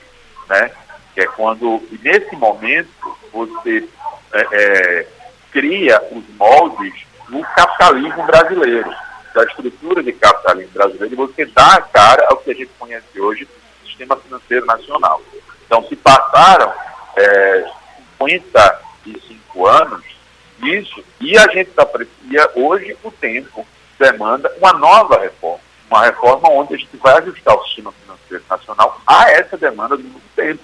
né? 0.48 0.70
que 1.14 1.20
é 1.20 1.26
quando, 1.26 1.82
nesse 2.02 2.34
momento, 2.36 3.16
você 3.32 3.88
é, 4.32 4.46
é, 4.52 5.06
cria 5.50 6.00
os 6.12 6.24
moldes 6.36 6.94
do 7.28 7.40
capitalismo 7.42 8.24
brasileiro, 8.24 8.90
da 9.34 9.44
estrutura 9.44 10.02
de 10.02 10.12
capitalismo 10.12 10.72
brasileiro, 10.72 11.12
e 11.12 11.16
você 11.16 11.46
dá 11.46 11.74
a 11.74 11.82
cara 11.82 12.26
ao 12.30 12.38
que 12.38 12.50
a 12.50 12.54
gente 12.54 12.70
conhece 12.78 13.20
hoje, 13.20 13.48
sistema 13.84 14.16
financeiro 14.16 14.66
nacional. 14.66 15.20
Então, 15.66 15.84
se 15.88 15.96
passaram 15.96 16.72
é, 17.16 17.70
55 18.18 19.66
anos 19.66 20.19
isso, 20.62 21.02
e 21.20 21.36
a 21.38 21.48
gente 21.48 21.70
aprecia 21.76 22.50
hoje 22.54 22.96
o 23.02 23.10
tempo 23.10 23.66
demanda 23.98 24.50
uma 24.58 24.72
nova 24.72 25.20
reforma, 25.20 25.60
uma 25.90 26.04
reforma 26.06 26.48
onde 26.50 26.74
a 26.74 26.76
gente 26.78 26.96
vai 26.96 27.18
ajustar 27.18 27.54
o 27.54 27.64
sistema 27.64 27.92
financeiro 27.92 28.44
nacional 28.48 29.00
a 29.06 29.30
essa 29.30 29.56
demanda 29.56 29.96
do 29.96 30.02
novo 30.02 30.20
tempo, 30.34 30.62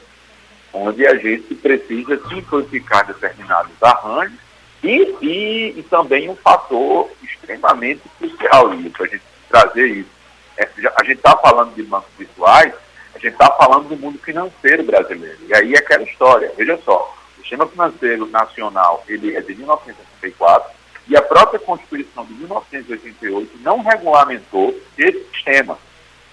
onde 0.73 1.07
a 1.07 1.15
gente 1.17 1.55
precisa 1.55 2.21
simplificar 2.29 3.07
determinados 3.07 3.83
arranjos 3.83 4.39
e, 4.83 5.17
e, 5.21 5.79
e 5.79 5.83
também 5.85 6.29
um 6.29 6.37
fator 6.37 7.11
extremamente 7.23 8.03
crucial 8.19 8.75
isso, 8.75 9.03
a 9.03 9.07
gente 9.07 9.23
trazer 9.49 9.87
isso. 9.87 10.17
É, 10.57 10.69
a 10.97 11.05
gente 11.05 11.19
está 11.19 11.37
falando 11.37 11.75
de 11.75 11.83
bancos 11.83 12.11
virtuais, 12.19 12.73
a 13.15 13.19
gente 13.19 13.33
está 13.33 13.51
falando 13.53 13.89
do 13.89 13.97
mundo 13.97 14.19
financeiro 14.19 14.85
brasileiro. 14.85 15.39
E 15.49 15.55
aí 15.55 15.75
é 15.75 15.79
aquela 15.79 16.05
história, 16.05 16.53
veja 16.57 16.79
só, 16.85 17.15
sistema 17.47 17.67
financeiro 17.67 18.27
nacional 18.27 19.05
ele 19.09 19.37
é 19.37 19.41
de 19.41 19.55
1964 19.55 20.71
e 21.09 21.17
a 21.17 21.23
própria 21.23 21.61
Constituição 21.61 22.25
de 22.27 22.35
1988 22.35 23.59
não 23.61 23.81
regulamentou 23.83 24.77
esse 24.99 25.25
sistema 25.33 25.79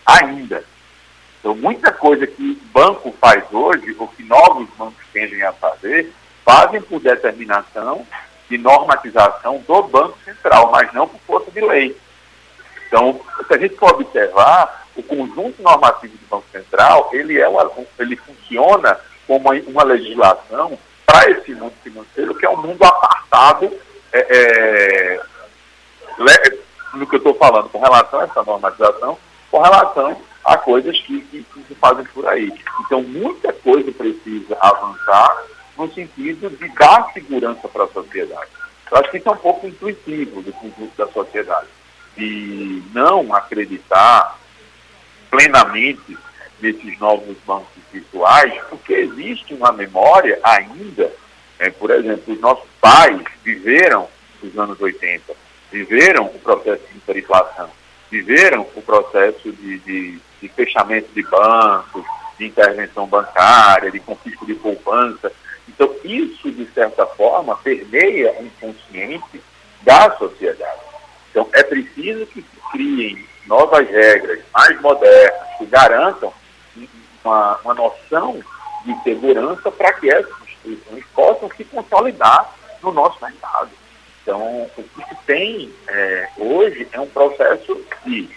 ainda. 0.04 0.65
Então, 1.39 1.56
muita 1.56 1.91
coisa 1.91 2.26
que 2.26 2.52
o 2.52 2.67
banco 2.71 3.13
faz 3.21 3.43
hoje, 3.52 3.95
ou 3.99 4.08
que 4.08 4.23
novos 4.23 4.67
bancos 4.78 5.06
tendem 5.12 5.43
a 5.43 5.54
fazer, 5.54 6.12
fazem 6.43 6.82
por 6.82 6.99
determinação 6.99 8.06
de 8.49 8.58
normatização 8.58 9.63
do 9.67 9.84
Banco 9.84 10.17
Central, 10.26 10.71
mas 10.71 10.91
não 10.91 11.08
por 11.08 11.19
força 11.21 11.52
de 11.52 11.62
lei. 11.62 11.95
Então, 12.88 13.21
se 13.45 13.54
a 13.54 13.58
gente 13.58 13.76
for 13.76 13.91
observar, 13.93 14.88
o 14.95 15.04
conjunto 15.04 15.62
normativo 15.62 16.17
do 16.17 16.28
Banco 16.28 16.45
Central, 16.52 17.10
ele, 17.12 17.39
é 17.39 17.47
uma, 17.47 17.69
ele 17.99 18.15
funciona 18.15 18.99
como 19.28 19.52
uma 19.67 19.84
legislação 19.84 20.78
para 21.05 21.29
esse 21.31 21.53
mundo 21.53 21.73
financeiro, 21.83 22.35
que 22.35 22.45
é 22.45 22.49
um 22.49 22.57
mundo 22.57 22.83
apartado 22.83 23.71
é, 24.11 24.19
é, 24.19 25.21
no 26.93 27.07
que 27.07 27.15
eu 27.15 27.17
estou 27.17 27.35
falando 27.35 27.69
com 27.69 27.79
relação 27.79 28.19
a 28.19 28.23
essa 28.23 28.43
normatização, 28.43 29.17
com 29.49 29.61
relação 29.61 30.17
a 30.45 30.57
coisas 30.57 30.99
que, 31.01 31.21
que, 31.21 31.43
que, 31.43 31.63
se 31.67 31.75
fazem 31.75 32.05
por 32.05 32.27
aí. 32.27 32.53
Então, 32.81 33.01
muita 33.01 33.53
coisa 33.53 33.91
precisa 33.91 34.57
avançar 34.59 35.45
no 35.77 35.91
sentido 35.93 36.49
de 36.49 36.69
dar 36.69 37.11
segurança 37.13 37.67
para 37.67 37.85
a 37.85 37.87
sociedade. 37.87 38.51
Eu 38.91 38.97
acho 38.97 39.09
que 39.09 39.17
isso 39.17 39.29
é 39.29 39.31
um 39.31 39.37
pouco 39.37 39.65
intuitivo 39.65 40.41
do 40.41 40.51
conjunto 40.53 40.95
da 40.97 41.07
sociedade. 41.07 41.67
De 42.15 42.83
não 42.93 43.33
acreditar 43.33 44.37
plenamente 45.31 46.17
nesses 46.63 46.97
novos 46.97 47.36
bancos 47.45 47.67
virtuais, 47.91 48.54
porque 48.69 48.93
existe 48.93 49.54
uma 49.54 49.73
memória 49.73 50.39
ainda, 50.41 51.12
é, 51.60 51.69
por 51.69 51.91
exemplo, 51.91 52.34
os 52.34 52.39
nossos 52.39 52.69
pais 52.80 53.21
viveram 53.43 54.08
os 54.41 54.58
anos 54.58 54.80
80, 54.80 55.34
viveram 55.69 56.26
o 56.26 56.39
processo 56.39 56.82
de 56.89 56.97
hiperinflação, 56.97 57.69
viveram 58.10 58.62
o 58.76 58.82
processo 58.82 59.52
de, 59.52 59.80
de, 59.80 60.19
de 60.41 60.49
fechamento 60.49 61.10
de 61.13 61.21
bancos, 61.23 62.06
de 62.39 62.45
intervenção 62.45 63.06
bancária, 63.08 63.91
de 63.91 63.99
confisco 63.99 64.45
de 64.45 64.54
poupança. 64.56 65.32
Então, 65.67 65.93
isso, 66.04 66.49
de 66.49 66.65
certa 66.67 67.06
forma, 67.06 67.58
permeia 67.58 68.34
o 68.39 68.45
inconsciente 68.45 69.41
da 69.82 70.12
sociedade. 70.17 70.80
Então, 71.30 71.49
é 71.52 71.63
preciso 71.63 72.26
que 72.28 72.41
se 72.41 72.71
criem 72.71 73.26
novas 73.47 73.89
regras 73.89 74.39
mais 74.54 74.80
modernas 74.82 75.58
que 75.58 75.65
garantam 75.65 76.34
uma, 77.23 77.57
uma 77.63 77.73
noção 77.73 78.39
de 78.86 79.03
segurança 79.03 79.71
para 79.71 79.93
que 79.93 80.12
essas 80.12 80.33
instituições 80.41 81.05
possam 81.13 81.49
se 81.55 81.63
consolidar 81.65 82.53
no 82.81 82.91
nosso 82.91 83.23
mercado. 83.23 83.69
Então, 84.21 84.69
o 84.77 84.83
que 84.83 85.09
se 85.09 85.15
tem 85.25 85.73
é, 85.88 86.29
hoje 86.38 86.88
é 86.91 86.99
um 86.99 87.07
processo 87.07 87.79
de 88.05 88.29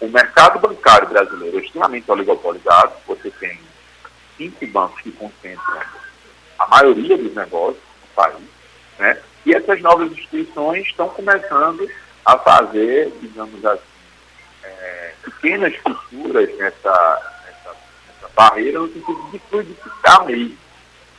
o 0.00 0.08
mercado 0.08 0.58
bancário 0.58 1.08
brasileiro 1.08 1.58
é 1.58 1.62
extremamente 1.62 2.10
oligopolizado, 2.10 2.92
você 3.06 3.30
tem 3.30 3.58
cinco 4.36 4.66
bancos 4.66 5.00
que 5.00 5.12
concentram 5.12 5.80
a 6.58 6.66
maioria 6.66 7.16
dos 7.16 7.34
negócios 7.34 7.82
no 8.02 8.08
país, 8.14 8.44
né? 8.98 9.18
e 9.46 9.54
essas 9.54 9.80
novas 9.80 10.10
instituições 10.12 10.86
estão 10.86 11.08
começando 11.08 11.88
a 12.24 12.38
fazer, 12.38 13.12
digamos 13.20 13.64
assim, 13.64 13.82
é, 14.62 15.14
pequenas 15.22 15.74
fissuras 15.76 16.56
nessa, 16.58 17.33
barreira 18.34 18.80
no 18.80 18.88
sentido 18.88 19.30
de 19.30 19.38
fluidificar 19.38 20.24
mesmo 20.26 20.56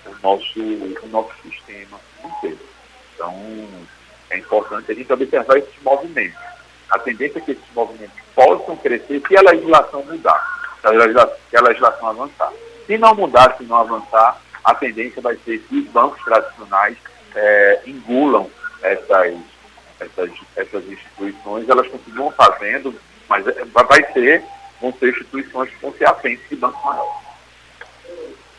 o 0.05 0.15
nosso, 0.21 0.59
o 0.59 1.07
nosso 1.07 1.33
sistema 1.41 1.99
inteiro. 2.23 2.59
Então, 3.13 3.33
é 4.29 4.37
importante 4.37 4.91
a 4.91 4.95
gente 4.95 5.11
observar 5.11 5.57
esses 5.57 5.81
movimentos. 5.81 6.37
A 6.89 6.99
tendência 6.99 7.39
é 7.39 7.41
que 7.41 7.51
esses 7.51 7.73
movimentos 7.73 8.15
possam 8.33 8.75
crescer 8.77 9.21
se 9.27 9.37
a 9.37 9.41
legislação 9.41 10.03
mudar, 10.03 10.71
se 10.81 10.87
a 10.87 10.91
legislação, 10.91 11.35
se 11.49 11.57
a 11.57 11.61
legislação 11.61 12.09
avançar. 12.09 12.53
Se 12.85 12.97
não 12.97 13.15
mudar, 13.15 13.55
se 13.57 13.63
não 13.63 13.77
avançar, 13.77 14.39
a 14.63 14.75
tendência 14.75 15.21
vai 15.21 15.35
ser 15.37 15.59
que 15.59 15.79
os 15.79 15.87
bancos 15.87 16.23
tradicionais 16.23 16.97
é, 17.35 17.81
engulam 17.87 18.49
essas, 18.81 19.35
essas, 19.99 20.31
essas 20.55 20.85
instituições, 20.87 21.67
elas 21.67 21.87
continuam 21.87 22.31
fazendo, 22.31 22.93
mas 23.27 23.47
é, 23.47 23.65
vai 23.65 24.13
ser, 24.13 24.43
vão 24.85 24.93
ser 24.99 25.09
instituições 25.09 25.69
afentes 26.05 26.47
de 26.49 26.55
bancos 26.55 26.83
maiores. 26.83 27.25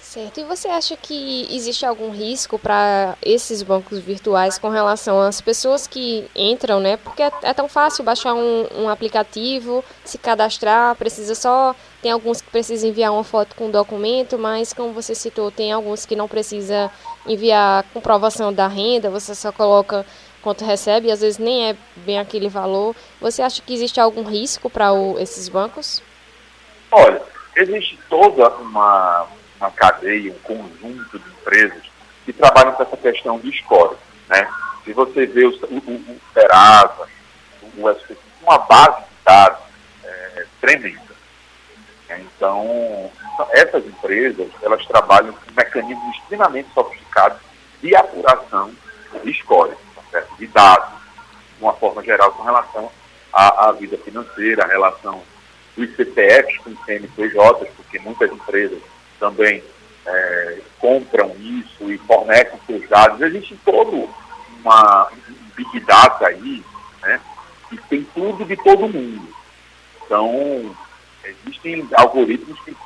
Certo. 0.01 0.41
E 0.41 0.45
você 0.45 0.67
acha 0.69 0.97
que 0.97 1.47
existe 1.51 1.85
algum 1.85 2.11
risco 2.11 2.59
para 2.59 3.19
esses 3.21 3.63
bancos 3.63 3.99
virtuais 3.99 4.59
com 4.59 4.71
relação 4.71 5.21
às 5.21 5.43
pessoas 5.43 5.87
que 5.87 6.27
entram, 6.35 6.81
né? 6.81 6.97
Porque 6.97 7.23
é, 7.23 7.31
é 7.43 7.53
tão 7.53 7.69
fácil 7.69 8.03
baixar 8.03 8.33
um, 8.33 8.67
um, 8.75 8.89
aplicativo, 8.89 9.85
se 10.05 10.17
cadastrar, 10.17 10.97
precisa 10.97 11.35
só. 11.35 11.77
Tem 12.01 12.11
alguns 12.11 12.41
que 12.41 12.51
precisam 12.51 12.89
enviar 12.89 13.13
uma 13.13 13.25
foto 13.25 13.55
com 13.57 13.71
documento, 13.71 14.39
mas 14.39 14.73
como 14.73 14.91
você 14.91 15.15
citou, 15.15 15.51
tem 15.51 15.71
alguns 15.71 16.07
que 16.07 16.17
não 16.17 16.27
precisa 16.27 16.91
enviar 17.27 17.85
comprovação 17.93 18.51
da 18.51 18.69
renda, 18.69 19.11
você 19.11 19.35
só 19.35 19.53
coloca 19.53 20.07
quanto 20.41 20.65
recebe, 20.65 21.11
às 21.11 21.21
vezes 21.21 21.39
nem 21.39 21.71
é 21.71 21.77
bem 21.97 22.19
aquele 22.19 22.49
valor. 22.49 22.97
Você 23.21 23.43
acha 23.43 23.61
que 23.61 23.75
existe 23.75 24.01
algum 24.01 24.23
risco 24.23 24.71
para 24.71 24.93
esses 25.19 25.49
bancos? 25.49 26.01
Olha, 26.91 27.23
existe 27.57 27.99
toda 28.09 28.49
uma 28.57 29.27
uma 29.61 29.71
cadeia, 29.71 30.33
um 30.33 30.39
conjunto 30.39 31.19
de 31.19 31.29
empresas 31.31 31.83
que 32.25 32.33
trabalham 32.33 32.73
com 32.73 32.83
essa 32.83 32.97
questão 32.97 33.39
de 33.39 33.51
score. 33.59 33.97
Né? 34.29 34.49
Se 34.85 34.93
você 34.93 35.27
vê 35.27 35.45
o, 35.45 35.51
o, 35.51 35.79
o 35.79 36.21
Serasa, 36.33 37.09
o 37.77 37.91
SPC, 37.91 38.17
uma 38.43 38.59
base 38.59 39.01
de 39.01 39.25
dados 39.25 39.59
é, 40.05 40.47
tremenda. 40.61 41.17
Então, 42.09 43.11
essas 43.51 43.85
empresas, 43.85 44.49
elas 44.63 44.85
trabalham 44.87 45.33
com 45.33 45.53
mecanismos 45.57 46.17
extremamente 46.17 46.69
sofisticados 46.73 47.39
de 47.83 47.95
apuração 47.97 48.73
de 49.25 49.35
score, 49.35 49.75
tá 50.13 50.23
de 50.39 50.47
dados, 50.47 50.89
de 51.59 51.65
uma 51.65 51.73
forma 51.75 52.03
geral, 52.03 52.33
com 52.33 52.45
relação 52.45 52.91
à, 53.33 53.69
à 53.69 53.73
vida 53.73 53.99
financeira, 53.99 54.65
a 54.65 54.69
relação 54.69 55.23
dos 55.77 55.95
CPFs 55.97 56.59
com 56.59 56.77
CNPJs, 56.85 57.69
porque 57.77 57.99
muitas 57.99 58.31
empresas 58.31 58.81
também 59.21 59.63
é, 60.07 60.59
compram 60.79 61.35
isso 61.39 61.91
e 61.91 61.99
fornecem 61.99 62.59
seus 62.67 62.89
dados. 62.89 63.21
Existe 63.21 63.57
todo 63.65 64.09
uma 64.61 65.09
um 65.09 65.51
big 65.55 65.81
data 65.81 66.27
aí, 66.27 66.65
né, 67.03 67.21
que 67.69 67.77
tem 67.89 68.05
tudo 68.15 68.45
de 68.45 68.57
todo 68.57 68.89
mundo. 68.89 69.35
Então, 70.05 70.77
existem 71.25 71.89
algoritmos 71.95 72.59
que 72.61 72.77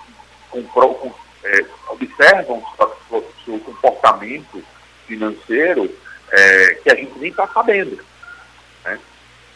compro, 0.50 1.12
é, 1.44 1.64
observam 1.88 2.62
o 3.10 3.24
seu 3.44 3.58
comportamento 3.60 4.62
financeiro 5.06 5.90
é, 6.30 6.74
que 6.82 6.90
a 6.90 6.94
gente 6.94 7.18
nem 7.18 7.30
está 7.30 7.46
sabendo. 7.48 7.98
Né? 8.84 8.98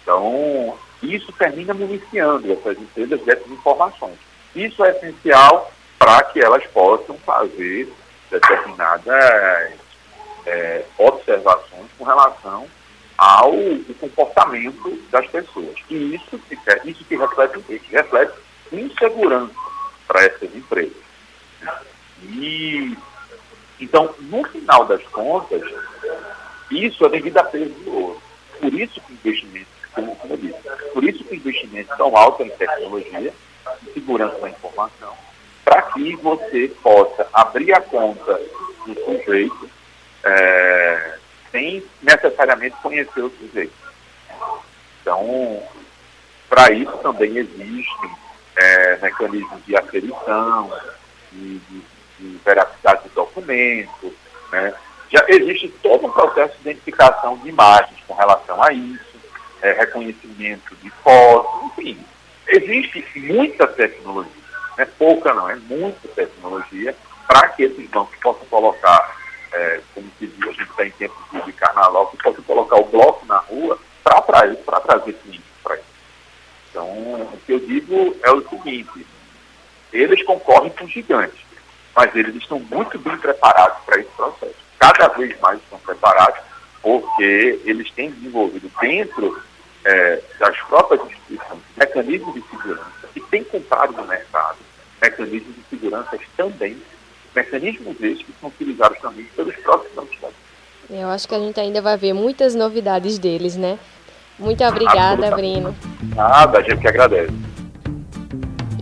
Então, 0.03 0.79
isso 1.12 1.33
termina 1.33 1.75
municiando 1.75 2.53
essas 2.53 2.79
empresas 2.79 3.21
dessas 3.23 3.51
informações. 3.51 4.19
Isso 4.55 4.85
é 4.85 4.90
essencial 4.90 5.73
para 5.99 6.23
que 6.25 6.40
elas 6.40 6.64
possam 6.69 7.17
fazer 7.19 7.93
determinadas 8.31 9.73
é, 10.47 10.85
observações 10.99 11.87
com 11.99 12.05
relação 12.05 12.67
ao 13.19 13.53
comportamento 14.01 15.03
das 15.11 15.27
pessoas. 15.29 15.77
E 15.90 16.14
isso 16.14 16.38
que, 16.38 16.59
isso 16.85 17.05
que 17.05 17.17
reflete 17.17 17.61
que 17.61 17.90
reflete 17.90 18.35
insegurança 18.73 19.55
para 20.07 20.25
essas 20.25 20.55
empresas. 20.55 20.97
E 22.23 22.97
então, 23.81 24.14
no 24.21 24.45
final 24.45 24.85
das 24.87 25.03
contas, 25.09 25.62
isso 26.71 27.05
é 27.05 27.09
devido 27.09 27.38
a 27.38 27.45
peso 27.45 27.71
de 27.71 27.88
ouro. 27.88 28.23
Por 28.61 28.73
isso 28.73 29.01
que 29.01 29.12
investimentos, 29.12 29.73
como, 29.94 30.14
como 30.16 30.37
disse, 30.37 30.59
por 30.92 31.04
isso 31.04 31.24
que 31.24 31.37
investimentos 31.37 31.96
tão 31.96 32.16
altos 32.16 32.46
em 32.46 32.50
tecnologia, 32.50 33.33
em 33.83 33.92
segurança 33.92 34.38
da 34.38 34.50
informação, 34.50 35.14
para 35.64 35.83
que 35.83 36.16
você 36.16 36.68
possa 36.83 37.26
abrir 37.33 37.72
a 37.72 37.80
conta 37.80 38.40
do 38.87 38.94
sujeito 38.94 39.70
é, 40.24 41.18
sem 41.50 41.85
necessariamente 42.02 42.76
conhecer 42.83 43.22
o 43.22 43.30
sujeito. 43.30 43.72
Então, 45.00 45.62
para 46.48 46.72
isso 46.72 46.96
também 46.98 47.37
existem 47.37 48.11
é, 48.57 48.96
mecanismos 48.98 49.64
de 49.64 49.76
aferição, 49.76 50.72
de, 51.33 51.59
de, 51.59 51.83
de 52.18 52.38
veracidade 52.44 53.04
de 53.04 53.09
documento, 53.11 54.14
né? 54.50 54.74
já 55.11 55.24
existe 55.28 55.68
todo 55.83 56.07
um 56.07 56.11
processo 56.11 56.54
de 56.54 56.70
identificação 56.70 57.37
de 57.38 57.48
imagens 57.48 57.98
com 58.07 58.14
relação 58.14 58.62
a 58.62 58.72
isso, 58.72 59.13
é, 59.64 59.72
reconhecimento 59.72 60.77
de 60.77 60.90
fotos, 61.03 61.72
enfim, 61.72 61.98
existe 62.46 63.05
muita 63.16 63.66
tecnologia 63.66 64.44
é 64.77 64.85
pouca 64.85 65.33
não, 65.33 65.48
é 65.48 65.57
muita 65.57 66.09
tecnologia 66.09 66.94
para 67.27 67.48
que 67.48 67.64
esses 67.64 67.88
bancos 67.90 68.16
possam 68.18 68.44
colocar, 68.46 69.16
é, 69.53 69.81
como 69.94 70.07
se 70.18 70.27
diz, 70.27 70.48
a 70.48 70.53
gente 70.53 70.70
está 70.70 70.87
em 70.87 70.90
tempo 70.90 71.14
de 71.44 71.53
carnaval, 71.53 72.09
que 72.09 72.22
possam 72.22 72.42
colocar 72.42 72.77
o 72.77 72.85
bloco 72.85 73.24
na 73.27 73.38
rua 73.38 73.79
para 74.03 74.20
trazer, 74.22 74.57
trazer 74.57 75.12
clientes 75.14 75.44
para 75.62 75.77
isso. 75.77 75.85
Então, 76.70 76.87
o 76.87 77.38
que 77.46 77.53
eu 77.53 77.61
digo 77.61 78.16
é 78.22 78.31
o 78.31 78.48
seguinte, 78.48 79.07
eles 79.92 80.22
concorrem 80.24 80.70
com 80.70 80.87
gigantes, 80.88 81.40
mas 81.94 82.14
eles 82.14 82.35
estão 82.35 82.59
muito 82.59 82.98
bem 82.98 83.16
preparados 83.16 83.79
para 83.85 84.00
esse 84.00 84.11
processo. 84.11 84.57
Cada 84.79 85.09
vez 85.09 85.38
mais 85.40 85.61
estão 85.61 85.79
preparados, 85.79 86.40
porque 86.83 87.61
eles 87.64 87.90
têm 87.92 88.11
desenvolvido 88.11 88.70
dentro 88.81 89.40
é, 89.85 90.23
das 90.38 90.57
próprias 90.62 91.01
instituições 91.03 91.61
mecanismos 91.77 92.35
de 92.35 92.42
segurança 92.49 93.09
que 93.12 93.20
tem 93.20 93.44
comprado 93.44 93.92
no 93.92 94.07
mercado 94.07 94.59
mecanismos 95.03 95.55
de 95.55 95.62
segurança 95.68 96.18
também, 96.37 96.77
mecanismos 97.35 98.01
esses 98.01 98.23
que 98.23 98.33
são 98.40 98.49
utilizados 98.49 98.99
também 99.01 99.25
pelos 99.37 99.55
próprios 99.57 99.94
bancos. 99.94 100.14
Eu 100.90 101.09
acho 101.09 101.27
que 101.27 101.35
a 101.35 101.38
gente 101.38 101.59
ainda 101.59 101.81
vai 101.81 101.97
ver 101.97 102.12
muitas 102.12 102.55
novidades 102.55 103.18
deles, 103.18 103.57
né? 103.57 103.79
Muito 104.38 104.62
obrigada, 104.64 105.31
Brino. 105.31 105.75
Nada, 106.14 106.59
a 106.59 106.62
gente 106.62 106.81
que 106.81 106.88
agradece. 106.88 107.33